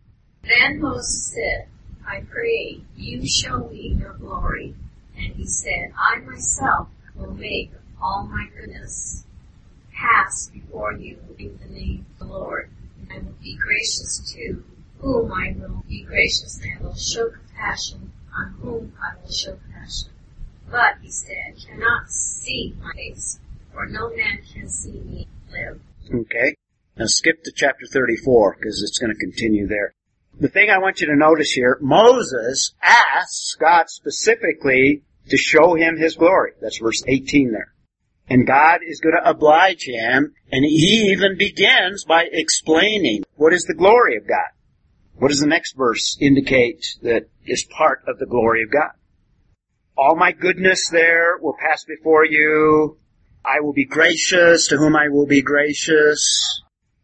[0.47, 1.67] Then Moses said,
[2.07, 4.75] I pray you show me your glory.
[5.17, 7.71] And he said, I myself will make
[8.01, 9.25] all my goodness
[9.93, 12.69] pass before you in the name of the Lord.
[13.01, 14.63] And I will be gracious to
[14.99, 19.55] whom I will be gracious, and I will show compassion on whom I will show
[19.55, 20.11] compassion.
[20.69, 23.39] But, he said, cannot see my face,
[23.73, 25.79] for no man can see me live.
[26.13, 26.55] Okay.
[26.97, 29.93] Now skip to chapter 34, because it's going to continue there.
[30.39, 35.97] The thing I want you to notice here, Moses asks God specifically to show him
[35.97, 36.51] his glory.
[36.61, 37.73] That's verse 18 there.
[38.29, 43.63] And God is going to oblige him, and he even begins by explaining what is
[43.63, 44.49] the glory of God.
[45.15, 48.91] What does the next verse indicate that is part of the glory of God?
[49.97, 52.99] All my goodness there will pass before you.
[53.43, 56.61] I will be gracious to whom I will be gracious.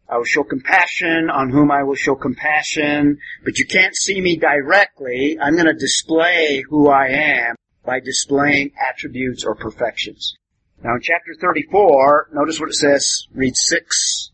[0.08, 3.18] I will show compassion on whom I will show compassion.
[3.44, 5.38] But you can't see me directly.
[5.40, 10.36] I'm going to display who I am by displaying attributes or perfections.
[10.82, 14.30] Now in chapter 34, notice what it says, read 6.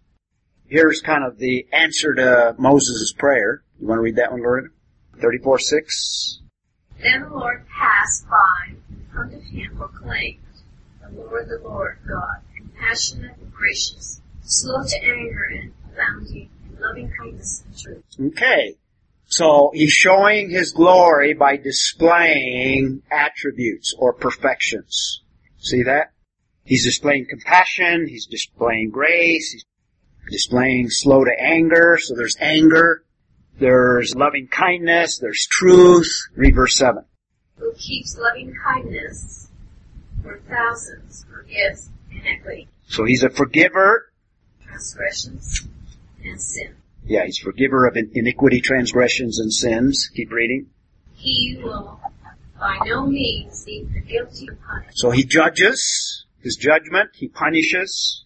[0.66, 3.62] Here's kind of the answer to Moses' prayer.
[3.80, 4.72] You want to read that one, Lord?
[5.20, 6.40] 34, 6.
[7.02, 10.38] Then the Lord passed by, and front of him proclaimed,
[11.02, 14.20] The Lord, the Lord God, compassionate and gracious,
[14.50, 18.32] slow to anger and abounding in loving kindness and truth.
[18.36, 18.76] Okay.
[19.26, 25.22] So he's showing his glory by displaying attributes or perfections.
[25.58, 26.12] See that?
[26.64, 29.64] He's displaying compassion, he's displaying grace, he's
[30.30, 33.04] displaying slow to anger, so there's anger,
[33.58, 36.10] there's loving kindness, there's truth.
[36.34, 37.04] Read verse 7.
[37.58, 39.50] Who keeps loving kindness
[40.22, 44.09] for thousands, forgives inequity, So he's a forgiver.
[44.80, 45.68] Transgressions,
[46.24, 46.74] and sin.
[47.04, 50.10] Yeah, he's forgiver of iniquity, transgressions, and sins.
[50.14, 50.66] Keep reading.
[51.14, 52.00] He will
[52.58, 54.98] by no means leave the guilty punished.
[54.98, 58.24] So he judges, his judgment, he punishes.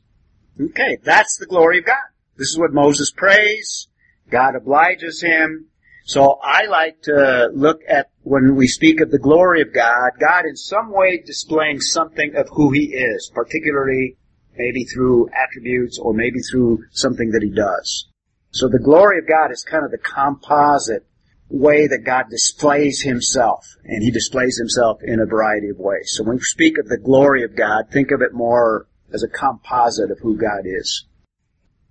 [0.60, 1.96] Okay, that's the glory of God.
[2.36, 3.88] This is what Moses prays.
[4.30, 5.66] God obliges him.
[6.04, 10.44] So I like to look at when we speak of the glory of God, God
[10.44, 14.16] in some way displaying something of who he is, particularly
[14.56, 18.08] maybe through attributes or maybe through something that he does.
[18.50, 21.06] So the glory of God is kind of the composite
[21.48, 26.12] way that God displays himself, and he displays himself in a variety of ways.
[26.14, 29.28] So when we speak of the glory of God, think of it more as a
[29.28, 31.04] composite of who God is.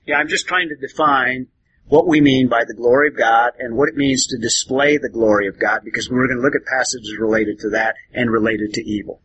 [0.05, 1.47] Yeah, I'm just trying to define
[1.87, 5.09] what we mean by the glory of God and what it means to display the
[5.09, 8.73] glory of God because we're going to look at passages related to that and related
[8.73, 9.21] to evil.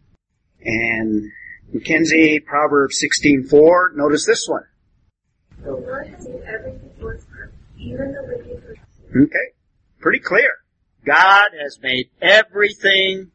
[0.65, 1.25] And
[1.73, 4.65] Mackenzie, Proverbs 16:4, notice this one.
[5.63, 7.19] The Lord has made everything for
[7.79, 9.53] even the wicked for Okay.
[10.01, 10.51] Pretty clear.
[11.05, 13.33] God has made everything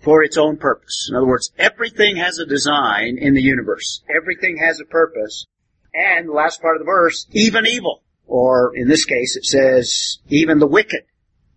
[0.00, 1.08] for its own purpose.
[1.10, 4.02] In other words, everything has a design in the universe.
[4.14, 5.46] Everything has a purpose.
[5.92, 8.02] And the last part of the verse, even evil.
[8.26, 11.04] Or in this case, it says, even the wicked.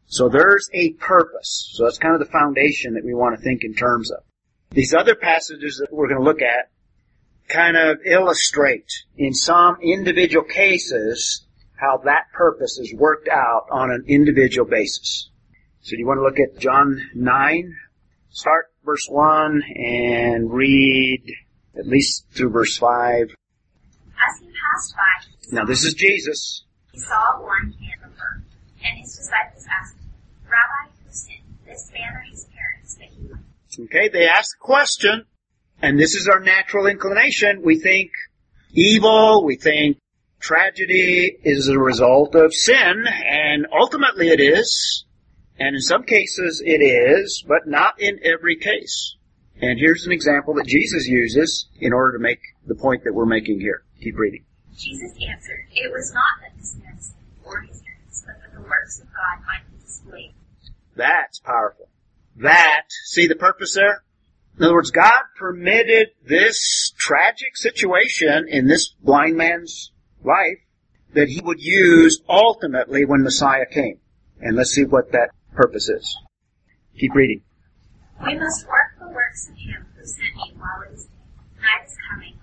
[0.08, 1.70] So there's a purpose.
[1.74, 4.24] So that's kind of the foundation that we want to think in terms of.
[4.72, 6.72] These other passages that we're going to look at
[7.50, 11.46] kind of illustrate in some individual cases
[11.76, 15.30] how that purpose is worked out on an individual basis.
[15.82, 17.76] So do you want to look at John 9?
[18.30, 21.24] Start verse 1 and read
[21.78, 23.24] at least through verse 5.
[23.24, 26.64] As he passed by, Now this is Jesus.
[26.94, 28.44] he saw one hand from her,
[28.86, 30.10] and his disciples asked him,
[30.46, 33.41] Rabbi, who sinned, this man or his parents, that he might
[33.80, 35.26] Okay, they ask the question,
[35.82, 37.62] and this is our natural inclination.
[37.64, 38.12] We think
[38.74, 39.98] evil, we think
[40.42, 45.06] tragedy is a result of sin, and ultimately it is,
[45.58, 49.16] and in some cases it is, but not in every case.
[49.62, 53.26] And here's an example that Jesus uses in order to make the point that we're
[53.26, 53.84] making here.
[54.02, 54.44] Keep reading.
[54.76, 57.16] Jesus answered, It was not that this man sinned
[57.46, 60.34] or his parents, but that the works of God might be displayed.
[60.96, 61.88] That's powerful.
[62.38, 64.04] That, see the purpose there?
[64.58, 69.92] In other words, God permitted this tragic situation in this blind man's
[70.24, 70.60] life
[71.14, 74.00] that he would use ultimately when Messiah came.
[74.40, 76.18] And let's see what that purpose is.
[76.98, 77.42] Keep reading.
[78.26, 81.62] We must work the works of him who sent me while it is day.
[81.62, 82.38] Night is coming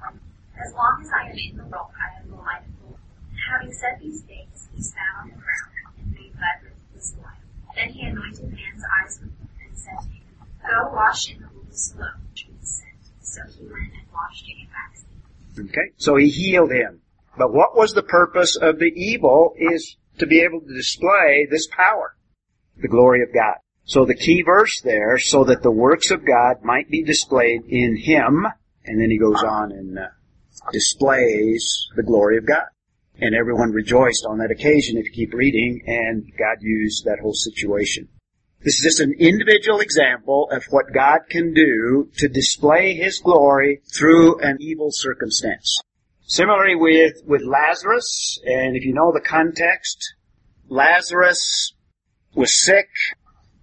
[0.59, 2.99] as long as I am in the world, I am the light of the world.
[3.31, 7.15] And having said these things, he sat on the ground and made lead with his
[7.23, 7.39] light.
[7.77, 9.38] Then he anointed man's eyes with oil
[9.85, 10.19] said
[10.63, 13.25] Go wash in the of Siloam, which means sent.
[13.25, 15.71] So he went and washed came back.
[15.71, 15.93] Okay?
[15.97, 17.01] So he healed him.
[17.37, 21.69] But what was the purpose of the evil is to be able to display this
[21.69, 22.17] power,
[22.77, 23.57] the glory of God.
[23.85, 27.97] So the key verse there, so that the works of God might be displayed in
[27.97, 28.47] him,
[28.85, 30.09] and then he goes on and uh,
[30.73, 32.67] displays the glory of God.
[33.21, 37.35] And everyone rejoiced on that occasion if you keep reading, and God used that whole
[37.35, 38.09] situation.
[38.61, 43.83] This is just an individual example of what God can do to display His glory
[43.97, 45.81] through an evil circumstance.
[46.27, 50.15] Similarly with, with Lazarus, and if you know the context,
[50.69, 51.73] Lazarus
[52.35, 52.89] was sick,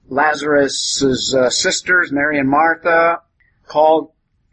[0.07, 1.03] Lazarus'
[1.35, 3.19] uh, sisters, Mary and Martha,
[3.67, 4.11] called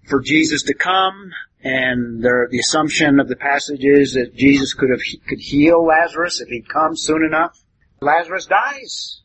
[0.09, 1.33] for Jesus to come,
[1.63, 6.41] and there, the assumption of the passage is that Jesus could have could heal Lazarus
[6.41, 7.57] if he'd come soon enough.
[8.01, 9.22] Lazarus dies.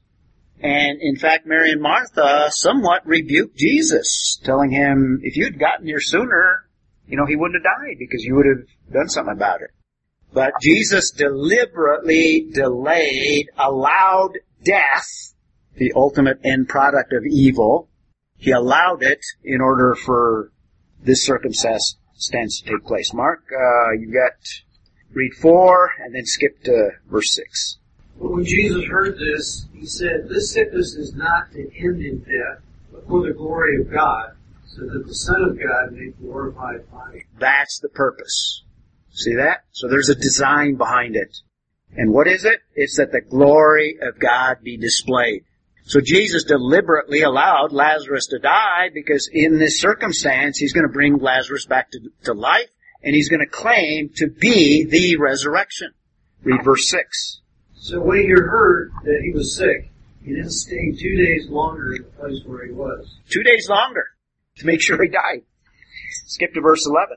[0.60, 6.00] And in fact, Mary and Martha somewhat rebuked Jesus, telling him, if you'd gotten here
[6.00, 6.68] sooner,
[7.08, 9.70] you know, he wouldn't have died because you would have done something about it.
[10.34, 15.34] But Jesus deliberately delayed, allowed death,
[15.76, 17.90] the ultimate end product of evil.
[18.38, 20.52] He allowed it in order for
[21.02, 23.14] this circumstance to take place.
[23.14, 24.34] Mark, uh, you got
[25.14, 27.78] read four and then skip to verse six.
[28.20, 32.64] But when Jesus heard this, he said, This sickness is not to end in death,
[32.92, 34.32] but for the glory of God,
[34.66, 37.24] so that the Son of God may glorify by it.
[37.40, 38.64] That's the purpose.
[39.12, 39.66] See that?
[39.72, 41.38] So there's a design behind it.
[41.96, 42.60] And what is it?
[42.76, 45.44] It's that the glory of God be displayed.
[45.84, 51.18] So Jesus deliberately allowed Lazarus to die because in this circumstance, he's going to bring
[51.18, 52.70] Lazarus back to, to life
[53.04, 55.94] and he's going to claim to be the resurrection.
[56.44, 57.40] Read verse 6.
[57.88, 59.90] So when he heard that he was sick,
[60.22, 63.18] he then stayed two days longer in the place where he was.
[63.30, 64.04] Two days longer
[64.58, 65.44] to make sure he died.
[66.26, 67.16] Skip to verse 11.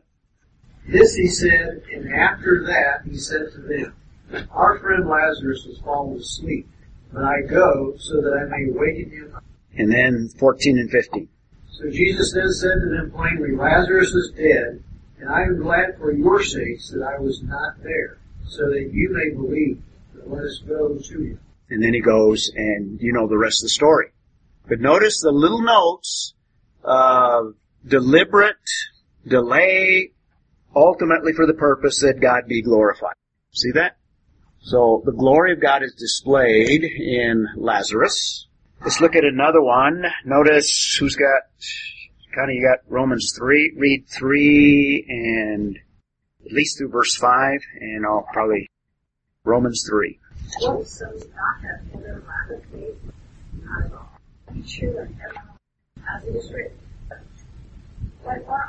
[0.86, 6.18] This he said, and after that he said to them, Our friend Lazarus has fallen
[6.18, 6.68] asleep,
[7.12, 9.40] but I go so that I may waken him.
[9.76, 11.28] And then 14 and 15.
[11.72, 14.84] So Jesus then said to them plainly, Lazarus is dead,
[15.18, 19.10] and I am glad for your sakes that I was not there, so that you
[19.10, 19.82] may believe.
[20.26, 21.40] Let us to him.
[21.70, 24.08] And then he goes, and you know the rest of the story.
[24.68, 26.34] But notice the little notes
[26.82, 27.54] of
[27.86, 28.56] deliberate
[29.26, 30.12] delay,
[30.74, 33.14] ultimately for the purpose that God be glorified.
[33.52, 33.96] See that?
[34.60, 38.46] So the glory of God is displayed in Lazarus.
[38.82, 40.04] Let's look at another one.
[40.24, 41.42] Notice who's got,
[42.34, 45.78] kind of you got Romans 3, read 3 and
[46.44, 48.68] at least through verse 5 and I'll probably
[49.44, 50.18] Romans 3.
[50.60, 52.96] What so does not have hither lack of faith?
[53.62, 54.18] Not at all.
[54.52, 55.56] Be true and everyone,
[56.16, 56.76] as it is written.
[58.26, 58.66] Of God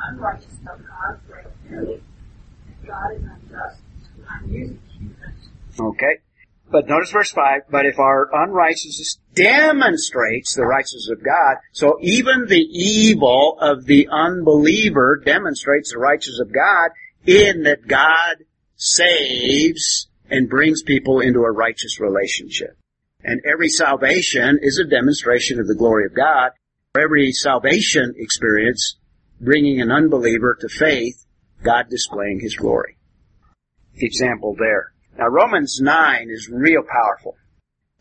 [2.88, 3.82] God is unjust.
[5.80, 6.18] Okay.
[6.70, 12.46] But notice verse 5, but if our unrighteousness demonstrates the righteousness of God, so even
[12.48, 16.92] the evil of the unbeliever demonstrates the righteousness of God
[17.26, 18.46] in that God
[18.78, 22.78] saves and brings people into a righteous relationship.
[23.24, 26.52] And every salvation is a demonstration of the glory of God.
[26.98, 28.98] Every salvation experience
[29.40, 31.26] bringing an unbeliever to faith,
[31.64, 32.98] God displaying His glory.
[33.96, 34.94] Example there.
[35.18, 37.36] Now Romans 9 is real powerful.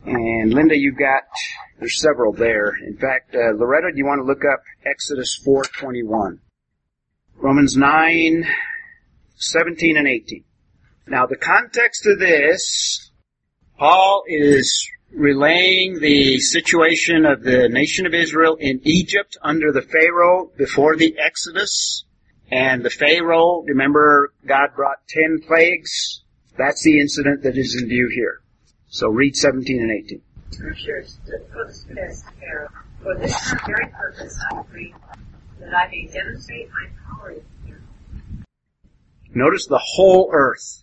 [0.05, 1.21] And Linda, you've got,
[1.79, 2.73] there's several there.
[2.87, 6.39] In fact, uh, Loretta, do you want to look up Exodus 4.21?
[7.35, 8.47] Romans 9,
[9.35, 10.43] 17 and 18.
[11.11, 13.11] Now the context of this,
[13.77, 20.49] Paul is relaying the situation of the nation of Israel in Egypt under the Pharaoh
[20.57, 22.05] before the Exodus.
[22.49, 26.21] And the Pharaoh, remember, God brought ten plagues.
[26.57, 28.39] That's the incident that is in view here.
[28.87, 30.21] So read 17 and 18.
[30.51, 32.69] Scriptures that puts this Pharaoh.
[33.03, 34.95] For this very purpose I agree
[35.59, 37.35] that I may demonstrate my power.
[39.33, 40.80] Notice the whole earth.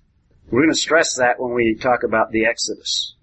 [0.50, 3.14] We're going to stress that when we talk about the Exodus.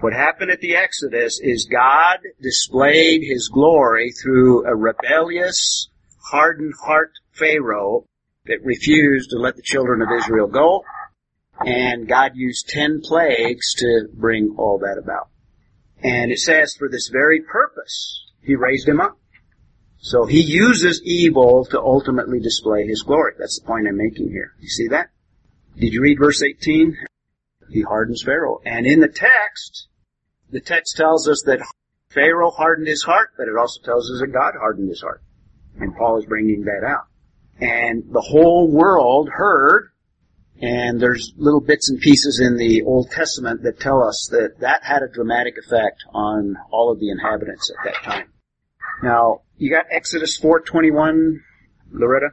[0.00, 5.88] What happened at the Exodus is God displayed His glory through a rebellious,
[6.30, 8.04] hardened heart Pharaoh
[8.44, 10.84] that refused to let the children of Israel go.
[11.60, 15.30] And God used ten plagues to bring all that about.
[16.02, 19.18] And it says for this very purpose, He raised him up.
[19.96, 23.32] So He uses evil to ultimately display His glory.
[23.38, 24.52] That's the point I'm making here.
[24.60, 25.08] You see that?
[25.78, 26.96] Did you read verse 18?
[27.70, 28.60] He hardens Pharaoh.
[28.64, 29.88] And in the text,
[30.50, 31.60] the text tells us that
[32.08, 35.22] Pharaoh hardened his heart, but it also tells us that God hardened his heart.
[35.78, 37.06] And Paul is bringing that out.
[37.60, 39.90] And the whole world heard,
[40.62, 44.82] and there's little bits and pieces in the Old Testament that tell us that that
[44.82, 48.32] had a dramatic effect on all of the inhabitants at that time.
[49.02, 51.42] Now, you got Exodus 4:21,
[51.92, 52.30] Loretta?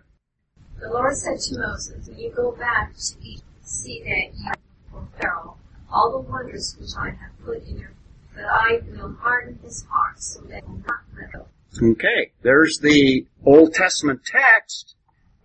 [0.84, 4.52] The Lord said to Moses, When you go back to Egypt, see that you
[4.92, 5.56] for Pharaoh
[5.90, 7.92] all the wonders which I have put in your
[8.36, 11.92] that I will harden his heart so that he will not let go.
[11.92, 14.96] Okay, there's the Old Testament text,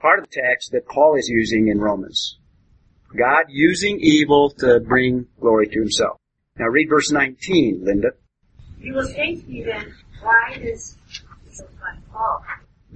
[0.01, 2.39] part of the text that Paul is using in Romans.
[3.17, 6.19] God using evil to bring glory to himself.
[6.59, 8.09] Now read verse 19, Linda.
[8.81, 10.97] You will say to me then, why does
[11.47, 12.43] this one fall?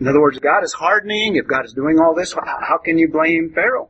[0.03, 1.36] In other words, God is hardening.
[1.36, 3.88] If God is doing all this, how can you blame Pharaoh?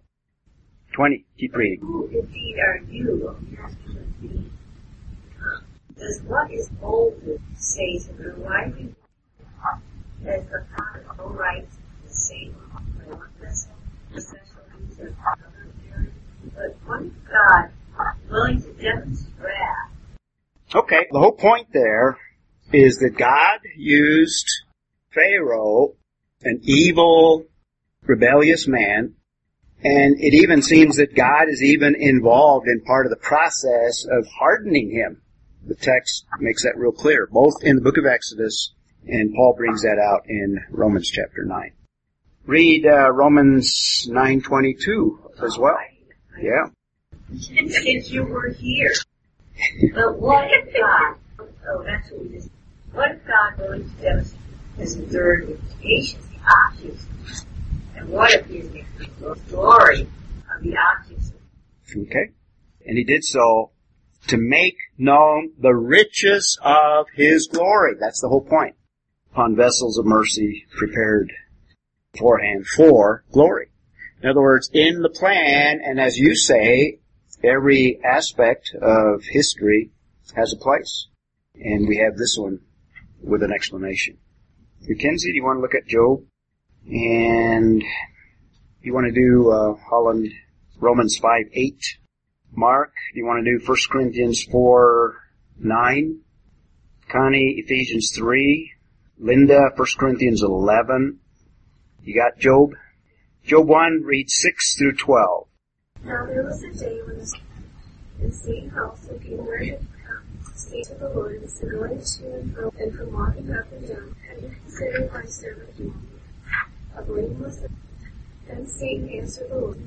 [0.95, 1.25] 20.
[1.39, 1.79] Keep reading.
[1.81, 4.51] Who indeed are you, O master of me?
[5.97, 8.71] Does what is boldness say to the why
[10.23, 12.51] Does the father no right to say
[13.07, 13.73] what vessel,
[14.15, 15.15] essential needs of?
[16.55, 17.71] But what God,
[18.31, 22.19] willing to demonstrate wrath, Okay, the whole point there
[22.71, 24.47] is that God used
[25.15, 25.95] Pharaoh,
[26.45, 27.47] an evil,
[28.05, 29.14] rebellious man,
[29.84, 34.26] and it even seems that God is even involved in part of the process of
[34.38, 35.22] hardening him.
[35.66, 38.72] The text makes that real clear, both in the book of Exodus
[39.07, 41.72] and Paul brings that out in Romans chapter 9.
[42.47, 45.76] Read uh, Romans 9:22 as well.
[46.40, 46.66] Yeah.
[47.36, 48.93] Since you were here.
[49.95, 51.16] But what if God,
[51.68, 52.51] oh, that's what we just,
[52.93, 54.40] what if God willing to demonstrate
[54.78, 55.61] has endured
[56.45, 57.07] Ah, objects?
[57.97, 58.70] And what if he is
[59.20, 61.32] the glory of the objects?
[61.90, 62.30] Okay.
[62.86, 63.70] And he did so
[64.28, 67.95] to make known the riches of his glory.
[67.99, 68.74] That's the whole point.
[69.32, 71.32] Upon vessels of mercy prepared
[72.12, 73.68] beforehand for glory.
[74.22, 77.01] In other words, in the plan, and as you say,
[77.43, 79.90] every aspect of history
[80.36, 81.09] has a place.
[81.55, 82.61] And we have this one
[83.22, 84.18] with an explanation.
[84.88, 86.24] Mackenzie, do you want to look at Job?
[86.87, 87.83] And
[88.83, 90.28] you want to do uh, Holland
[90.78, 91.99] Romans 5 8?
[92.55, 95.16] Mark, you want to do 1 Corinthians 4
[95.59, 96.20] 9?
[97.09, 98.72] Connie, Ephesians 3.
[99.18, 101.20] Linda, 1 Corinthians 11.
[102.03, 102.70] You got Job?
[103.45, 105.47] Job 1, read 6 through 12.
[106.05, 110.95] Now there was a day when the, same also came where had come say to
[110.95, 115.12] the Lord, of going to and fro and from walking up and down, you considered
[115.12, 115.76] my servant
[117.09, 117.69] a?
[118.49, 119.81] Then Satan answered the Lord,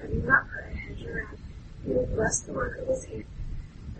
[0.00, 1.38] have you not put a hedge around?
[1.86, 3.24] You will bless the work of his hand,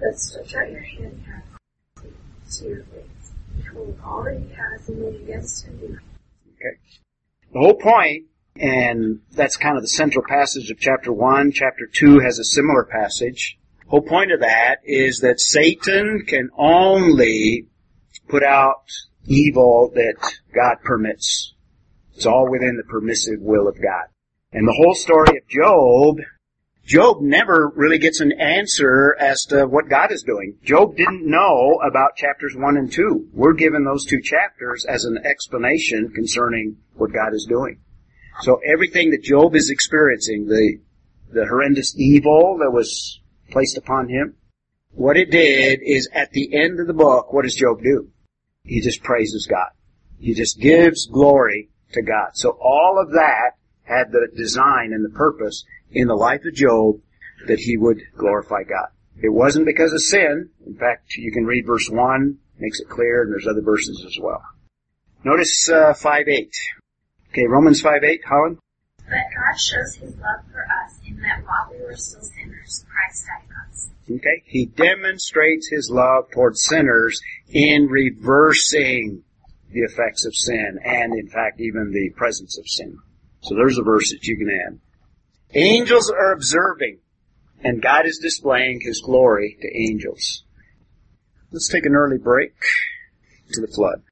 [0.00, 3.32] but stretch out your hand and cast to your face.
[3.56, 3.98] Behold,
[4.28, 6.00] he has and made against him.
[6.56, 6.78] Okay.
[7.52, 12.20] The whole point, and that's kind of the central passage of chapter 1, chapter 2
[12.20, 13.58] has a similar passage.
[13.88, 17.68] Whole point of that is that Satan can only
[18.28, 18.82] put out
[19.26, 20.16] evil that
[20.52, 21.54] God permits.
[22.16, 24.06] It's all within the permissive will of God.
[24.50, 26.16] And the whole story of Job,
[26.86, 30.56] Job never really gets an answer as to what God is doing.
[30.64, 33.28] Job didn't know about chapters 1 and 2.
[33.34, 37.80] We're given those two chapters as an explanation concerning what God is doing.
[38.40, 40.78] So everything that Job is experiencing, the,
[41.30, 44.36] the horrendous evil that was placed upon him,
[44.92, 48.08] what it did is at the end of the book, what does Job do?
[48.64, 49.68] He just praises God.
[50.18, 52.30] He just gives glory to God.
[52.34, 57.00] So all of that had the design and the purpose in the life of Job
[57.46, 58.88] that he would glorify God.
[59.22, 60.50] It wasn't because of sin.
[60.66, 64.18] In fact, you can read verse 1, makes it clear, and there's other verses as
[64.20, 64.42] well.
[65.24, 66.50] Notice uh, 5 8.
[67.30, 68.58] Okay, Romans 5 8, Holland?
[68.98, 73.26] But God shows his love for us in that while we were still sinners, Christ
[73.26, 73.90] died for us.
[74.10, 79.22] Okay, he demonstrates his love towards sinners in reversing
[79.76, 82.98] the effects of sin and, in fact, even the presence of sin.
[83.42, 84.80] So there's a verse that you can add.
[85.54, 86.98] Angels are observing,
[87.62, 90.44] and God is displaying his glory to angels.
[91.52, 92.54] Let's take an early break
[93.52, 94.02] to the flood.